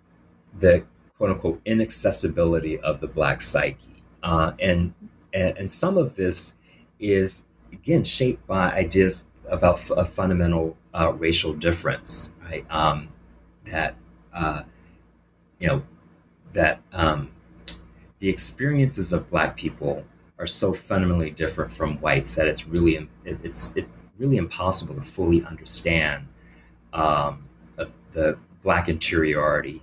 [0.59, 0.85] the
[1.17, 4.03] quote unquote inaccessibility of the black psyche.
[4.23, 4.93] Uh, and,
[5.33, 6.57] and, and some of this
[6.99, 12.65] is, again, shaped by ideas about f- a fundamental uh, racial difference, right?
[12.71, 13.09] Um,
[13.67, 13.95] that,
[14.35, 14.63] uh,
[15.59, 15.83] you know,
[16.53, 17.31] that um,
[18.19, 20.05] the experiences of Black people
[20.39, 25.43] are so fundamentally different from whites that it's really it's it's really impossible to fully
[25.45, 26.27] understand
[26.93, 27.47] um,
[28.17, 29.81] the Black interiority,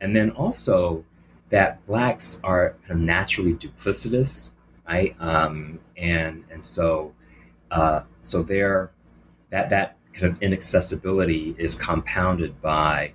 [0.00, 1.04] and then also
[1.50, 4.54] that blacks are kind of naturally duplicitous,
[4.88, 5.14] right?
[5.20, 7.12] Um, and and so
[7.70, 8.90] uh, so there
[9.50, 13.12] that that kind of inaccessibility is compounded by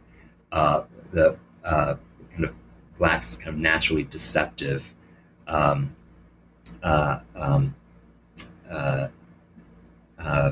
[0.51, 1.95] uh, the uh,
[2.31, 2.53] kind of
[2.97, 4.93] blacks kind of naturally deceptive
[5.47, 5.95] um,
[6.83, 7.75] uh, um,
[8.69, 9.07] uh,
[10.19, 10.51] uh,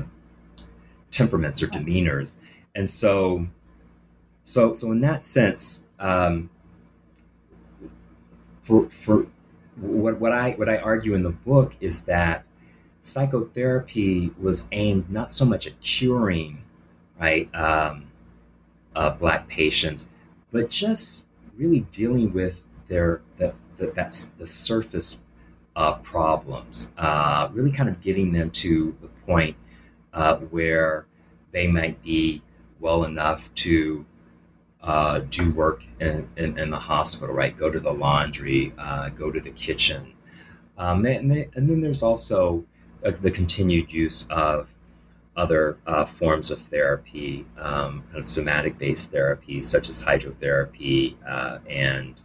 [1.10, 2.36] temperaments or demeanors,
[2.74, 3.46] and so
[4.42, 6.50] so so in that sense, um,
[8.60, 9.26] for for
[9.76, 12.44] what what I what I argue in the book is that
[13.00, 16.62] psychotherapy was aimed not so much at curing
[17.18, 18.04] right um,
[18.94, 20.10] uh, black patients,
[20.52, 21.26] but just
[21.56, 25.24] really dealing with their the, the that's the surface
[25.74, 29.56] uh, problems, uh, really kind of getting them to the point
[30.12, 31.06] uh, where
[31.52, 32.42] they might be
[32.78, 34.04] well enough to
[34.84, 37.56] uh, do work in, in, in, the hospital, right?
[37.56, 40.12] Go to the laundry, uh, go to the kitchen.
[40.76, 42.64] Um, and, they, and, then there's also
[43.00, 44.68] the continued use of
[45.36, 51.60] other uh, forms of therapy, um, kind of somatic based therapy, such as hydrotherapy uh,
[51.68, 52.20] and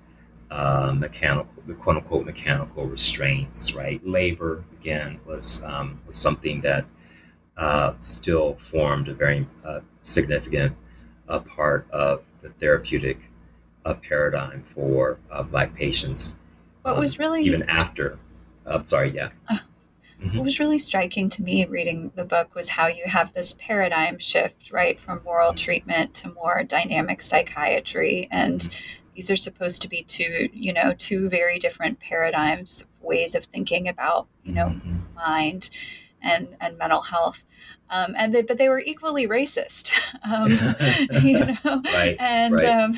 [0.52, 4.06] uh, mechanical, the quote unquote, mechanical restraints, right?
[4.06, 6.86] Labor, again, was, um, was something that
[7.56, 9.48] uh, still formed a very
[10.04, 10.76] significant
[11.30, 13.30] uh, part of the therapeutic
[14.02, 15.18] paradigm for
[15.50, 16.38] Black patients.
[16.84, 17.44] What was um, really.
[17.44, 18.20] Even after.
[18.66, 19.30] I'm sorry, yeah.
[19.50, 20.38] Mm-hmm.
[20.38, 24.20] What was really striking to me reading the book was how you have this paradigm
[24.20, 28.28] shift, right, from moral treatment to more dynamic psychiatry.
[28.30, 28.74] And mm-hmm.
[29.16, 33.88] these are supposed to be two, you know, two very different paradigms, ways of thinking
[33.88, 34.98] about, you know, mm-hmm.
[35.16, 35.70] mind
[36.22, 37.46] and, and mental health.
[37.92, 39.92] Um, and they, but they were equally racist,
[40.24, 40.52] um,
[41.24, 42.66] you know, right, and right.
[42.66, 42.98] Um,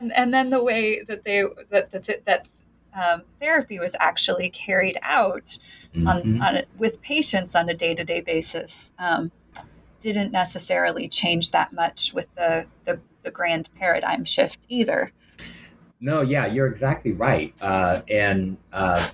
[0.00, 2.46] and and then the way that they that that, that
[2.94, 5.58] um, therapy was actually carried out
[5.94, 6.08] mm-hmm.
[6.08, 9.30] on, on with patients on a day to day basis um,
[10.02, 15.12] didn't necessarily change that much with the, the, the grand paradigm shift either.
[16.00, 19.08] No, yeah, you're exactly right, uh, and uh,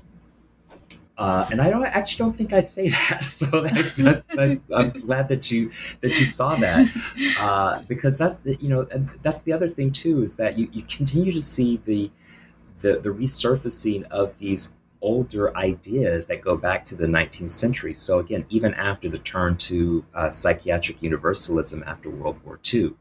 [1.19, 3.23] uh, and I don't actually don't think I say that.
[3.23, 6.89] So that, that, I'm glad that you that you saw that
[7.41, 8.87] uh, because that's the, you know
[9.23, 12.11] that's the other thing too is that you, you continue to see the
[12.81, 17.93] the, the resurfacing of these older ideas that go back to the 19th century.
[17.93, 22.95] So, again, even after the turn to uh, psychiatric universalism after World War II,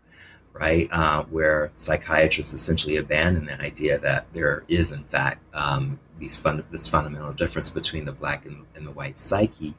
[0.60, 6.36] right, uh, where psychiatrists essentially abandon the idea that there is, in fact, um, these
[6.36, 9.74] fun- this fundamental difference between the black and, and, the white psyche,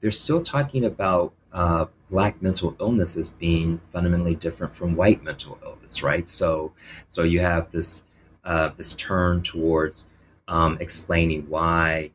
[0.00, 5.58] they're still talking about uh, black mental illness as being fundamentally different from white mental
[5.62, 6.26] illness, right?
[6.26, 6.72] So,
[7.06, 8.04] so you have this
[8.44, 10.08] uh, this turn towards
[10.46, 12.10] um, explaining why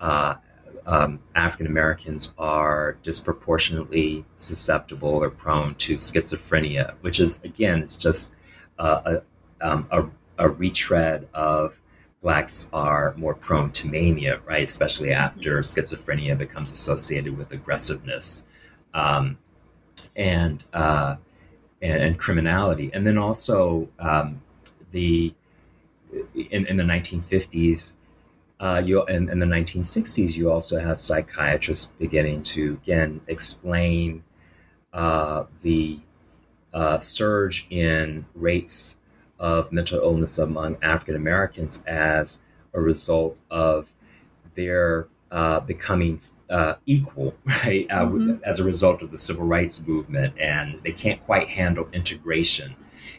[0.00, 0.34] uh,
[0.86, 8.34] um, African Americans are disproportionately susceptible or prone to schizophrenia, which is again, it's just
[8.78, 9.22] a,
[9.60, 10.04] um, a,
[10.38, 11.80] a retread of
[12.22, 14.64] blacks are more prone to mania, right?
[14.64, 18.48] Especially after schizophrenia becomes associated with aggressiveness
[18.94, 19.36] um,
[20.16, 21.16] and, uh,
[21.82, 24.40] and, and criminality, and then also um,
[24.92, 25.34] the
[26.34, 27.96] in, in the 1950s.
[28.60, 34.22] Uh, you in, in the 1960s, you also have psychiatrists beginning to again explain
[34.92, 35.98] uh, the
[36.72, 39.00] uh, surge in rates
[39.38, 42.40] of mental illness among African Americans as
[42.74, 43.92] a result of
[44.54, 47.86] their uh, becoming uh, equal, right?
[47.90, 48.44] Uh, mm-hmm.
[48.44, 52.74] As a result of the civil rights movement, and they can't quite handle integration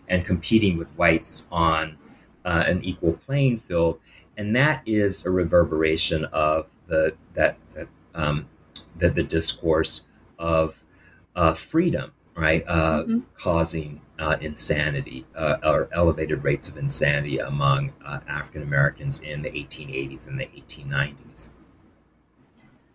[0.07, 1.97] and competing with whites on
[2.45, 3.99] uh, an equal playing field,
[4.37, 8.47] and that is a reverberation of the that, that um,
[8.97, 10.05] the, the discourse
[10.39, 10.83] of
[11.35, 13.19] uh, freedom, right, uh, mm-hmm.
[13.37, 19.49] causing uh, insanity uh, or elevated rates of insanity among uh, African Americans in the
[19.49, 21.49] 1880s and the 1890s.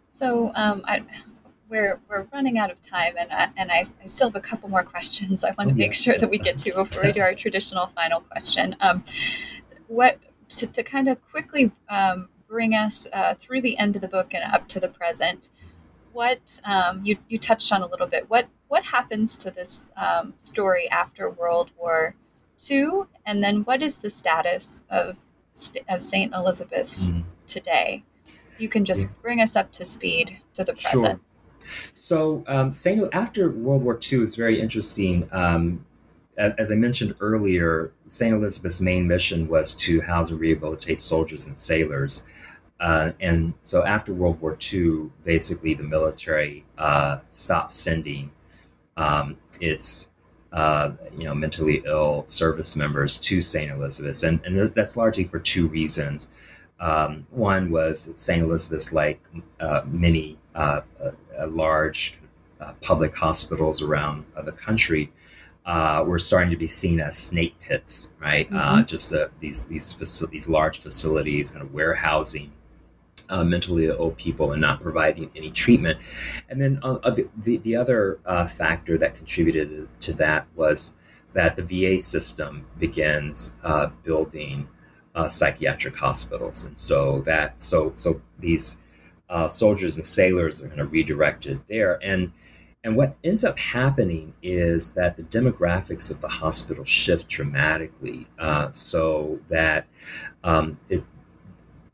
[0.09, 1.03] So um, I,
[1.69, 4.69] we're we're running out of time, and I, and I, I still have a couple
[4.69, 5.45] more questions.
[5.45, 7.87] I want to oh, make sure that we get to before we do our traditional
[7.87, 8.77] final question.
[8.81, 9.05] Um,
[9.87, 10.19] what
[10.51, 14.35] to, to, kind of quickly um, bring us uh, through the end of the book
[14.35, 15.51] and up to the present
[16.13, 18.29] what um, you you touched on a little bit.
[18.29, 22.15] What what happens to this um, story after World War
[22.71, 25.19] II, and then what is the status of
[25.89, 27.25] of Saint Elizabeth's mm.
[27.47, 28.05] today?
[28.59, 31.21] You can just bring us up to speed to the present.
[31.65, 31.91] Sure.
[31.95, 35.29] So um, Saint after World War II is very interesting.
[35.33, 35.85] Um,
[36.41, 38.35] as, as I mentioned earlier, St.
[38.35, 42.25] Elizabeth's main mission was to house and rehabilitate soldiers and sailors.
[42.81, 48.31] Uh, and so after World War II, basically the military uh, stopped sending
[48.97, 50.11] um, its
[50.53, 53.71] uh, you know mentally ill service members to St.
[53.71, 56.29] Elizabeth's, and, and that's largely for two reasons.
[56.81, 58.43] Um, one was St.
[58.43, 59.21] Elizabeth's, like
[59.61, 62.15] uh, many uh, uh, large
[62.81, 65.13] public hospitals around the country,
[65.67, 68.51] were starting to be seen as snake pits, right?
[68.51, 68.87] Mm-hmm.
[68.87, 72.53] just these these faci- these large facilities, kind of warehousing
[73.31, 75.99] uh, mentally ill people and not providing any treatment.
[76.49, 80.95] And then uh, uh the, the other uh, factor that contributed to that was
[81.33, 84.69] that the VA system begins uh, building
[85.15, 88.79] uh, psychiatric hospitals, and so that so so these
[89.47, 92.33] soldiers and sailors are kind of redirected there, and
[92.85, 98.27] and what ends up happening is that the demographics of the hospital shift dramatically,
[98.71, 99.87] so that
[100.45, 101.05] um, it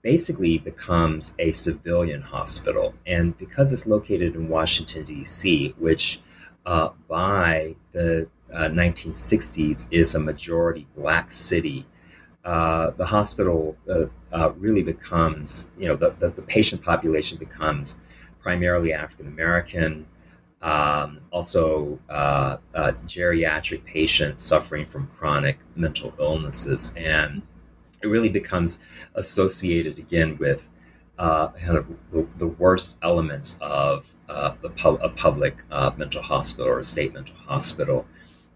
[0.07, 2.95] basically becomes a civilian hospital.
[3.09, 6.21] And because it's located in Washington, D.C., which
[6.65, 11.85] uh, by the uh, 1960s is a majority black city,
[12.45, 17.99] uh, the hospital uh, uh, really becomes, you know, the, the, the patient population becomes
[18.41, 20.07] primarily African American.
[20.67, 22.57] Um, also, uh,
[23.07, 26.93] geriatric patients suffering from chronic mental illnesses.
[26.97, 27.41] And
[28.03, 28.81] it really becomes
[29.15, 30.69] associated again with
[31.21, 36.21] uh, kind of the, the, worst elements of uh, a, pu- a, public uh, mental
[36.21, 38.05] hospital or a state mental hospital.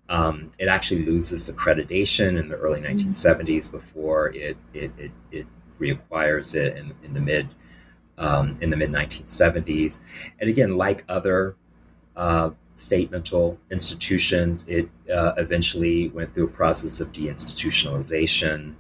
[0.09, 3.77] Um, it actually loses accreditation in the early 1970s mm-hmm.
[3.77, 5.47] before it it, it, it
[5.81, 7.49] reacquires it in, in the mid
[8.19, 10.01] um, in the mid 1970s.
[10.41, 11.55] And again, like other
[12.17, 18.75] uh, state mental institutions, it uh, eventually went through a process of deinstitutionalization.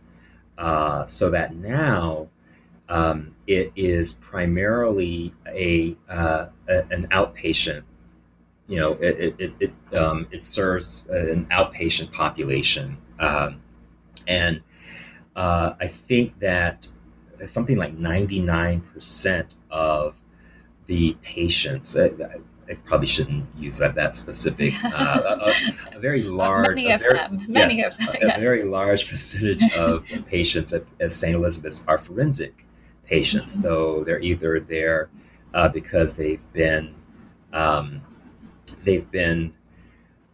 [0.58, 2.28] Uh, so that now
[2.90, 7.82] um, it is primarily a, uh, a, an outpatient.
[8.68, 13.62] You know, it it it, um, it serves an outpatient population, um,
[14.28, 14.60] and
[15.34, 16.86] uh, I think that
[17.46, 20.20] something like ninety nine percent of
[20.86, 21.96] the patients.
[22.70, 24.74] Uh, I probably shouldn't use that that specific.
[24.84, 25.38] Uh,
[25.92, 28.36] a, a, very large, many of very, them, many yes, of them, yes.
[28.36, 31.34] a, very large percentage of patients at, at St.
[31.34, 32.64] Elizabeth's are forensic
[33.04, 33.56] patients.
[33.56, 33.62] Mm-hmm.
[33.62, 35.10] So they're either there
[35.54, 36.94] uh, because they've been
[37.52, 38.02] um,
[38.84, 39.52] they've been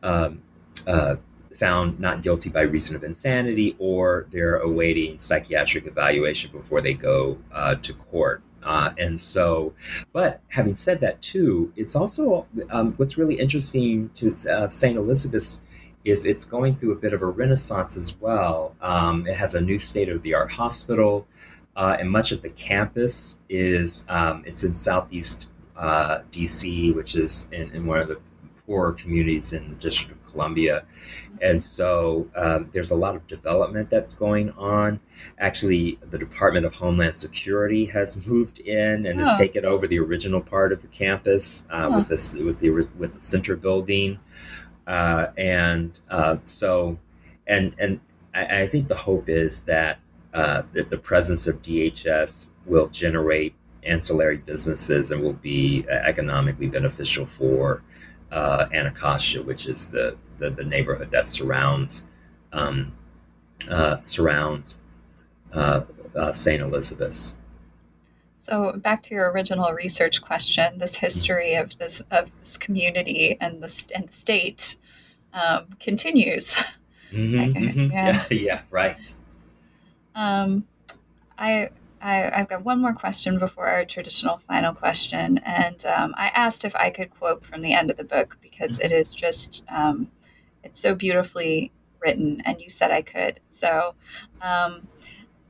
[0.02, 0.42] um,
[0.86, 1.16] uh,
[1.54, 7.38] found not guilty by reason of insanity, or they're awaiting psychiatric evaluation before they go
[7.52, 8.42] uh, to court.
[8.66, 9.72] Uh, and so,
[10.12, 14.96] but having said that, too, it's also um, what's really interesting to uh, St.
[14.96, 15.64] Elizabeth's
[16.04, 18.74] is it's going through a bit of a renaissance as well.
[18.80, 21.26] Um, it has a new state of the art hospital,
[21.74, 27.48] uh, and much of the campus is um, it's in southeast uh, DC, which is
[27.52, 28.18] in, in, one of the
[28.66, 30.84] poorer communities in the District of Columbia.
[31.40, 35.00] And so um, there's a lot of development that's going on.
[35.38, 40.40] Actually, the Department of Homeland Security has moved in and has taken over the original
[40.40, 44.18] part of the campus uh, with this with the with the center building,
[44.86, 46.98] uh, and uh, so
[47.46, 48.00] and and
[48.34, 49.98] I, I, think the hope is that
[50.32, 56.66] uh, that the presence of DHS will generate ancillary businesses and will be uh, economically
[56.66, 57.82] beneficial for
[58.36, 62.04] uh, Anacostia, which is the, the, the neighborhood that surrounds
[62.52, 62.92] um,
[63.70, 64.78] uh, surrounds
[65.52, 65.82] uh,
[66.14, 66.60] uh St.
[66.60, 67.36] Elizabeth's.
[68.36, 73.62] So back to your original research question, this history of this of this community and
[73.62, 74.76] the and the state
[75.32, 76.54] um, continues.
[77.10, 77.90] Mm-hmm, mm-hmm.
[77.90, 78.24] Yeah.
[78.30, 79.14] yeah, right.
[80.14, 80.66] Um,
[81.38, 81.70] I
[82.00, 85.38] I, have got one more question before our traditional final question.
[85.38, 88.78] And um, I asked if I could quote from the end of the book because
[88.78, 90.10] it is just, um,
[90.62, 93.40] it's so beautifully written, and you said I could.
[93.50, 93.94] So,
[94.40, 94.88] um,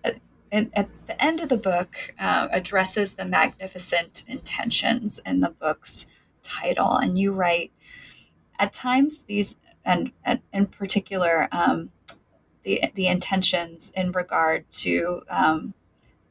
[0.04, 6.06] at, at, the end of the book, uh, addresses the magnificent intentions in the book's
[6.42, 6.96] title.
[6.96, 7.72] And you write,
[8.58, 11.90] at times, these, and, and in particular, um,
[12.62, 15.74] the, the intentions in regard to um,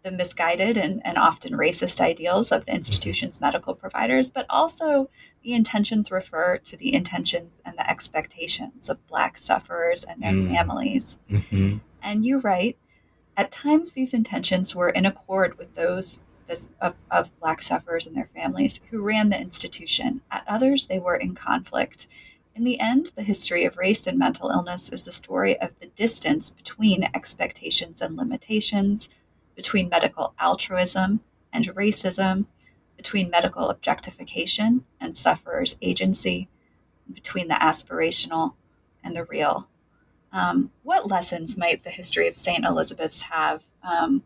[0.06, 2.78] the misguided and, and often racist ideals of the mm-hmm.
[2.78, 5.10] institution's medical providers, but also
[5.44, 10.54] the intentions refer to the intentions and the expectations of Black sufferers and their mm.
[10.54, 11.18] families.
[11.30, 11.78] Mm-hmm.
[12.04, 12.78] And you write,
[13.36, 18.16] at times these intentions were in accord with those this, of, of Black sufferers and
[18.16, 20.22] their families who ran the institution.
[20.30, 22.08] At others, they were in conflict.
[22.54, 25.88] In the end, the history of race and mental illness is the story of the
[25.88, 29.10] distance between expectations and limitations,
[29.56, 32.46] between medical altruism and racism,
[32.98, 36.50] between medical objectification and sufferers' agency,
[37.12, 38.54] between the aspirational
[39.04, 39.70] and the real.
[40.32, 42.66] Um, what lessons might the history of St.
[42.66, 44.24] Elizabeth's have um,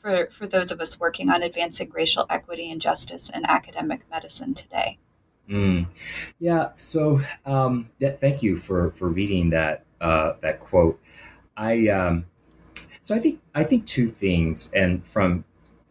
[0.00, 4.54] for, for those of us working on advancing racial equity and justice in academic medicine
[4.54, 4.98] today?
[5.50, 5.86] Mm.
[6.38, 11.00] Yeah, so um, thank you for, for reading that uh, that quote.
[11.56, 12.26] I um,
[13.08, 15.42] so I think I think two things, and from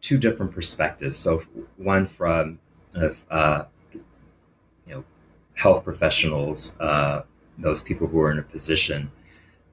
[0.02, 1.18] two different perspectives.
[1.18, 1.42] So
[1.78, 2.60] one from
[3.32, 3.64] uh,
[4.86, 5.04] you know
[5.56, 7.24] health professionals, uh,
[7.58, 9.12] those people who are in a position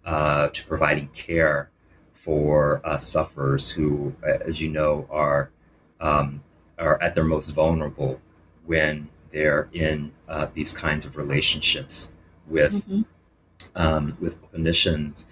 [0.06, 1.68] uh, to providing care
[2.14, 5.50] for uh, sufferers who, as you know, are
[6.00, 6.42] um,
[6.78, 8.18] are at their most vulnerable
[8.64, 12.14] when they're in uh, these kinds of relationships
[12.48, 13.02] with mm-hmm.
[13.76, 15.26] um, with clinicians,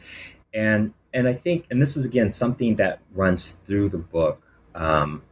[0.52, 4.42] and and I think, and this is again something that runs through the book,
[4.74, 5.22] um,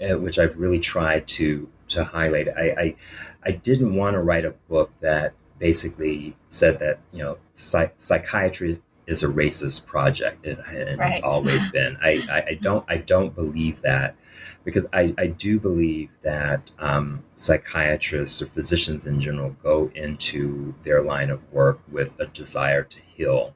[0.00, 2.48] eh, which I've really tried to to highlight.
[2.48, 2.96] I, I,
[3.44, 8.80] I didn't want to write a book that basically said that you know psych- psychiatry
[9.06, 11.12] is a racist project, and, and right.
[11.12, 11.96] it's always been.
[12.02, 14.16] I, I, I, don't I don't believe that
[14.64, 21.02] because I, I do believe that um, psychiatrists or physicians in general go into their
[21.02, 23.54] line of work with a desire to heal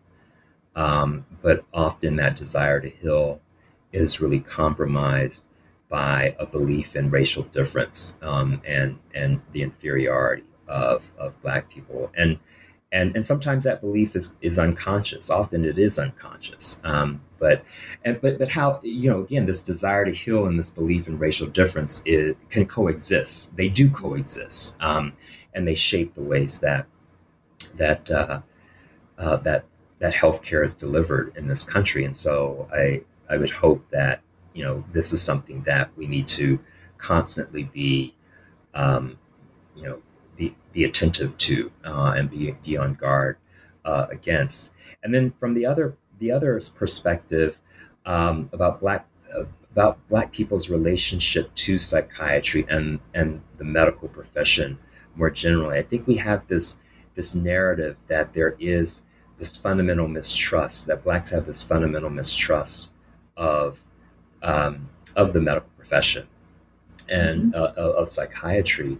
[0.76, 3.40] um, but often that desire to heal
[3.92, 5.44] is really compromised
[5.88, 12.10] by a belief in racial difference um, and and the inferiority of, of black people.
[12.16, 12.38] And
[12.92, 15.30] and and sometimes that belief is is unconscious.
[15.30, 16.80] Often it is unconscious.
[16.84, 17.64] Um, but
[18.04, 21.18] and but but how you know again this desire to heal and this belief in
[21.18, 22.02] racial difference
[22.48, 23.56] can coexist.
[23.56, 24.76] They do coexist.
[24.80, 25.12] Um,
[25.54, 26.86] and they shape the ways that
[27.74, 28.40] that uh,
[29.18, 29.64] uh, that
[30.00, 32.04] that healthcare is delivered in this country.
[32.04, 34.20] And so I I would hope that
[34.54, 36.58] you know this is something that we need to
[36.98, 38.14] constantly be
[38.74, 39.16] um,
[39.76, 40.02] you know
[40.36, 43.36] be, be attentive to uh, and be be on guard
[43.84, 44.72] uh, against.
[45.02, 47.60] And then from the other the other perspective
[48.06, 54.78] um, about black uh, about black people's relationship to psychiatry and and the medical profession
[55.16, 56.80] more generally, I think we have this
[57.14, 59.02] this narrative that there is
[59.40, 62.90] this fundamental mistrust that blacks have this fundamental mistrust
[63.36, 63.80] of
[64.42, 66.26] um, of the medical profession
[67.10, 67.80] and mm-hmm.
[67.80, 68.96] uh, of psychiatry,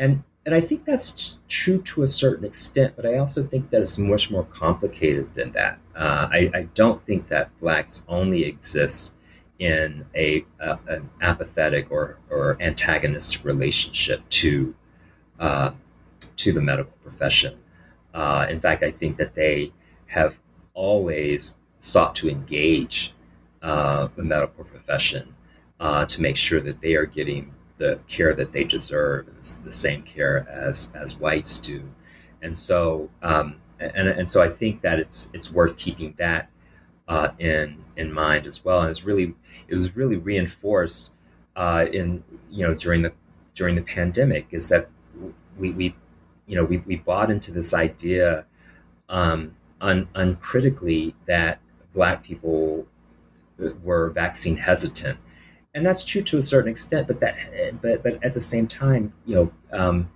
[0.00, 3.82] and and I think that's true to a certain extent, but I also think that
[3.82, 5.78] it's much more complicated than that.
[5.94, 9.16] Uh, I, I, don't think that blacks only exist
[9.58, 14.74] in a, an apathetic or or antagonistic relationship to
[15.38, 15.72] uh,
[16.36, 17.58] to the medical profession.
[18.16, 19.72] Uh, in fact, I think that they
[20.06, 20.38] have
[20.72, 23.12] always sought to engage
[23.60, 25.34] uh, the medical profession
[25.80, 29.26] uh, to make sure that they are getting the care that they deserve,
[29.64, 31.82] the same care as as whites do,
[32.40, 36.50] and so um, and and so I think that it's it's worth keeping that
[37.08, 39.34] uh, in in mind as well, and it's really
[39.68, 41.12] it was really reinforced
[41.54, 43.12] uh, in you know during the
[43.54, 44.88] during the pandemic is that
[45.58, 45.94] we we
[46.46, 48.44] you know we, we bought into this idea
[49.08, 51.60] um, un, uncritically that
[51.94, 52.86] black people
[53.82, 55.18] were vaccine hesitant
[55.76, 57.06] and that's true to a certain extent.
[57.06, 57.36] But that,
[57.82, 60.10] but but at the same time, you know, um,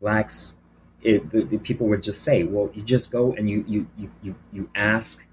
[0.00, 0.58] blacks,
[1.02, 4.10] it, the, the people would just say, well, you just go and you you you
[4.22, 5.26] you, you ask,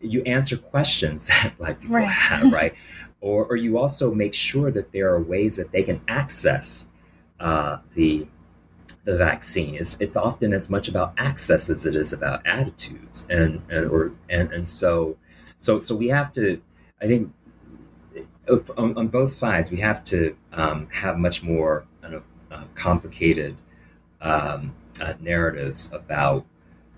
[0.00, 2.08] you answer questions that black people right.
[2.08, 2.74] have, right?
[3.20, 6.88] or or you also make sure that there are ways that they can access
[7.38, 8.26] uh, the
[9.04, 9.74] the vaccine.
[9.74, 14.12] It's, it's often as much about access as it is about attitudes, and and or
[14.28, 15.16] and and so
[15.56, 16.60] so so we have to.
[17.00, 17.32] I think
[18.76, 23.56] on, on, both sides, we have to um, have much more kind of uh, complicated
[24.20, 26.44] um, uh, narratives about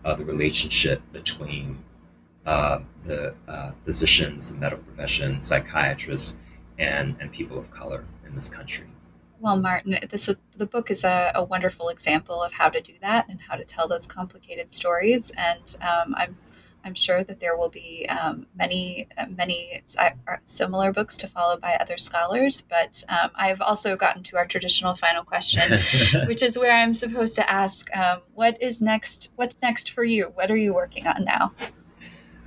[0.04, 1.78] uh, the relationship between
[2.46, 6.40] uh, the uh, physicians, the medical profession, psychiatrists,
[6.78, 8.86] and, and people of color in this country.
[9.44, 13.28] Well, Martin, this the book is a, a, wonderful example of how to do that
[13.28, 15.30] and how to tell those complicated stories.
[15.36, 16.38] And um, I'm
[16.82, 20.10] I'm sure that there will be um, many, many uh,
[20.44, 22.62] similar books to follow by other scholars.
[22.62, 25.78] But um, I've also gotten to our traditional final question,
[26.26, 29.28] which is where I'm supposed to ask, um, "What is next?
[29.36, 30.32] What's next for you?
[30.34, 31.52] What are you working on now?"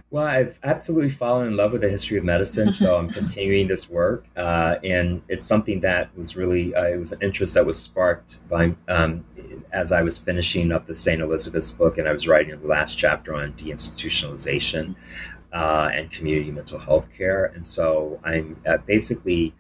[0.09, 3.89] Well, I've absolutely fallen in love with the history of medicine, so I'm continuing this
[3.89, 7.77] work, uh, and it's something that was really uh, it was an interest that was
[7.77, 9.25] sparked by um,
[9.73, 11.21] as I was finishing up the St.
[11.21, 14.95] Elizabeth's book, and I was writing the last chapter on deinstitutionalization
[15.51, 19.53] uh, and community mental health care, and so I'm uh, basically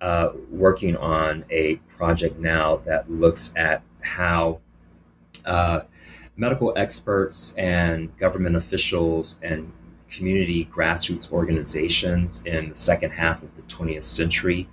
[0.00, 4.60] uh, working on a project now that looks at how
[5.44, 5.80] uh,
[6.36, 9.70] medical experts and government officials and
[10.10, 14.68] community grassroots organizations in the second half of the 20th century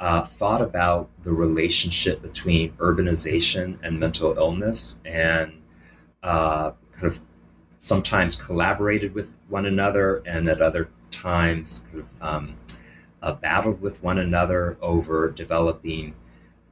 [0.00, 5.52] uh, thought about the relationship between urbanization and mental illness and
[6.22, 7.20] uh, kind of
[7.78, 12.54] sometimes collaborated with one another and at other times kind of um,
[13.22, 16.14] uh, battled with one another over developing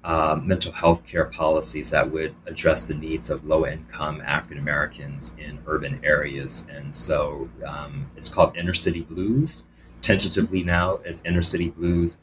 [0.06, 5.34] uh, mental health care policies that would address the needs of low income African Americans
[5.36, 6.64] in urban areas.
[6.72, 9.66] And so um, it's called Inner City Blues.
[10.02, 12.18] Tentatively now, as Inner City Blues,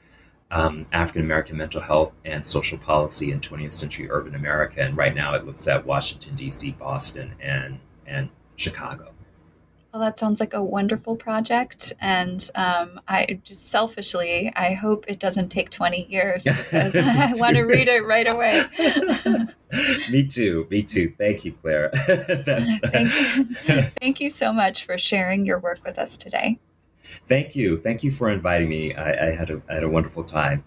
[0.50, 4.82] um, African American mental health and social policy in 20th century urban America.
[4.82, 9.13] And right now it looks at Washington, D.C., Boston, and, and Chicago.
[9.94, 11.94] Well, that sounds like a wonderful project.
[12.02, 17.58] And um, I just selfishly, I hope it doesn't take 20 years because I want
[17.58, 18.64] to read it right away.
[20.12, 20.66] me too.
[20.72, 21.14] Me too.
[21.20, 21.92] Thank you, Claire.
[21.94, 23.12] Thank
[23.68, 23.82] you.
[24.02, 26.58] Thank you so much for sharing your work with us today.
[27.28, 27.80] Thank you.
[27.80, 28.96] Thank you for inviting me.
[28.96, 30.64] I, I had, a, I had a wonderful time.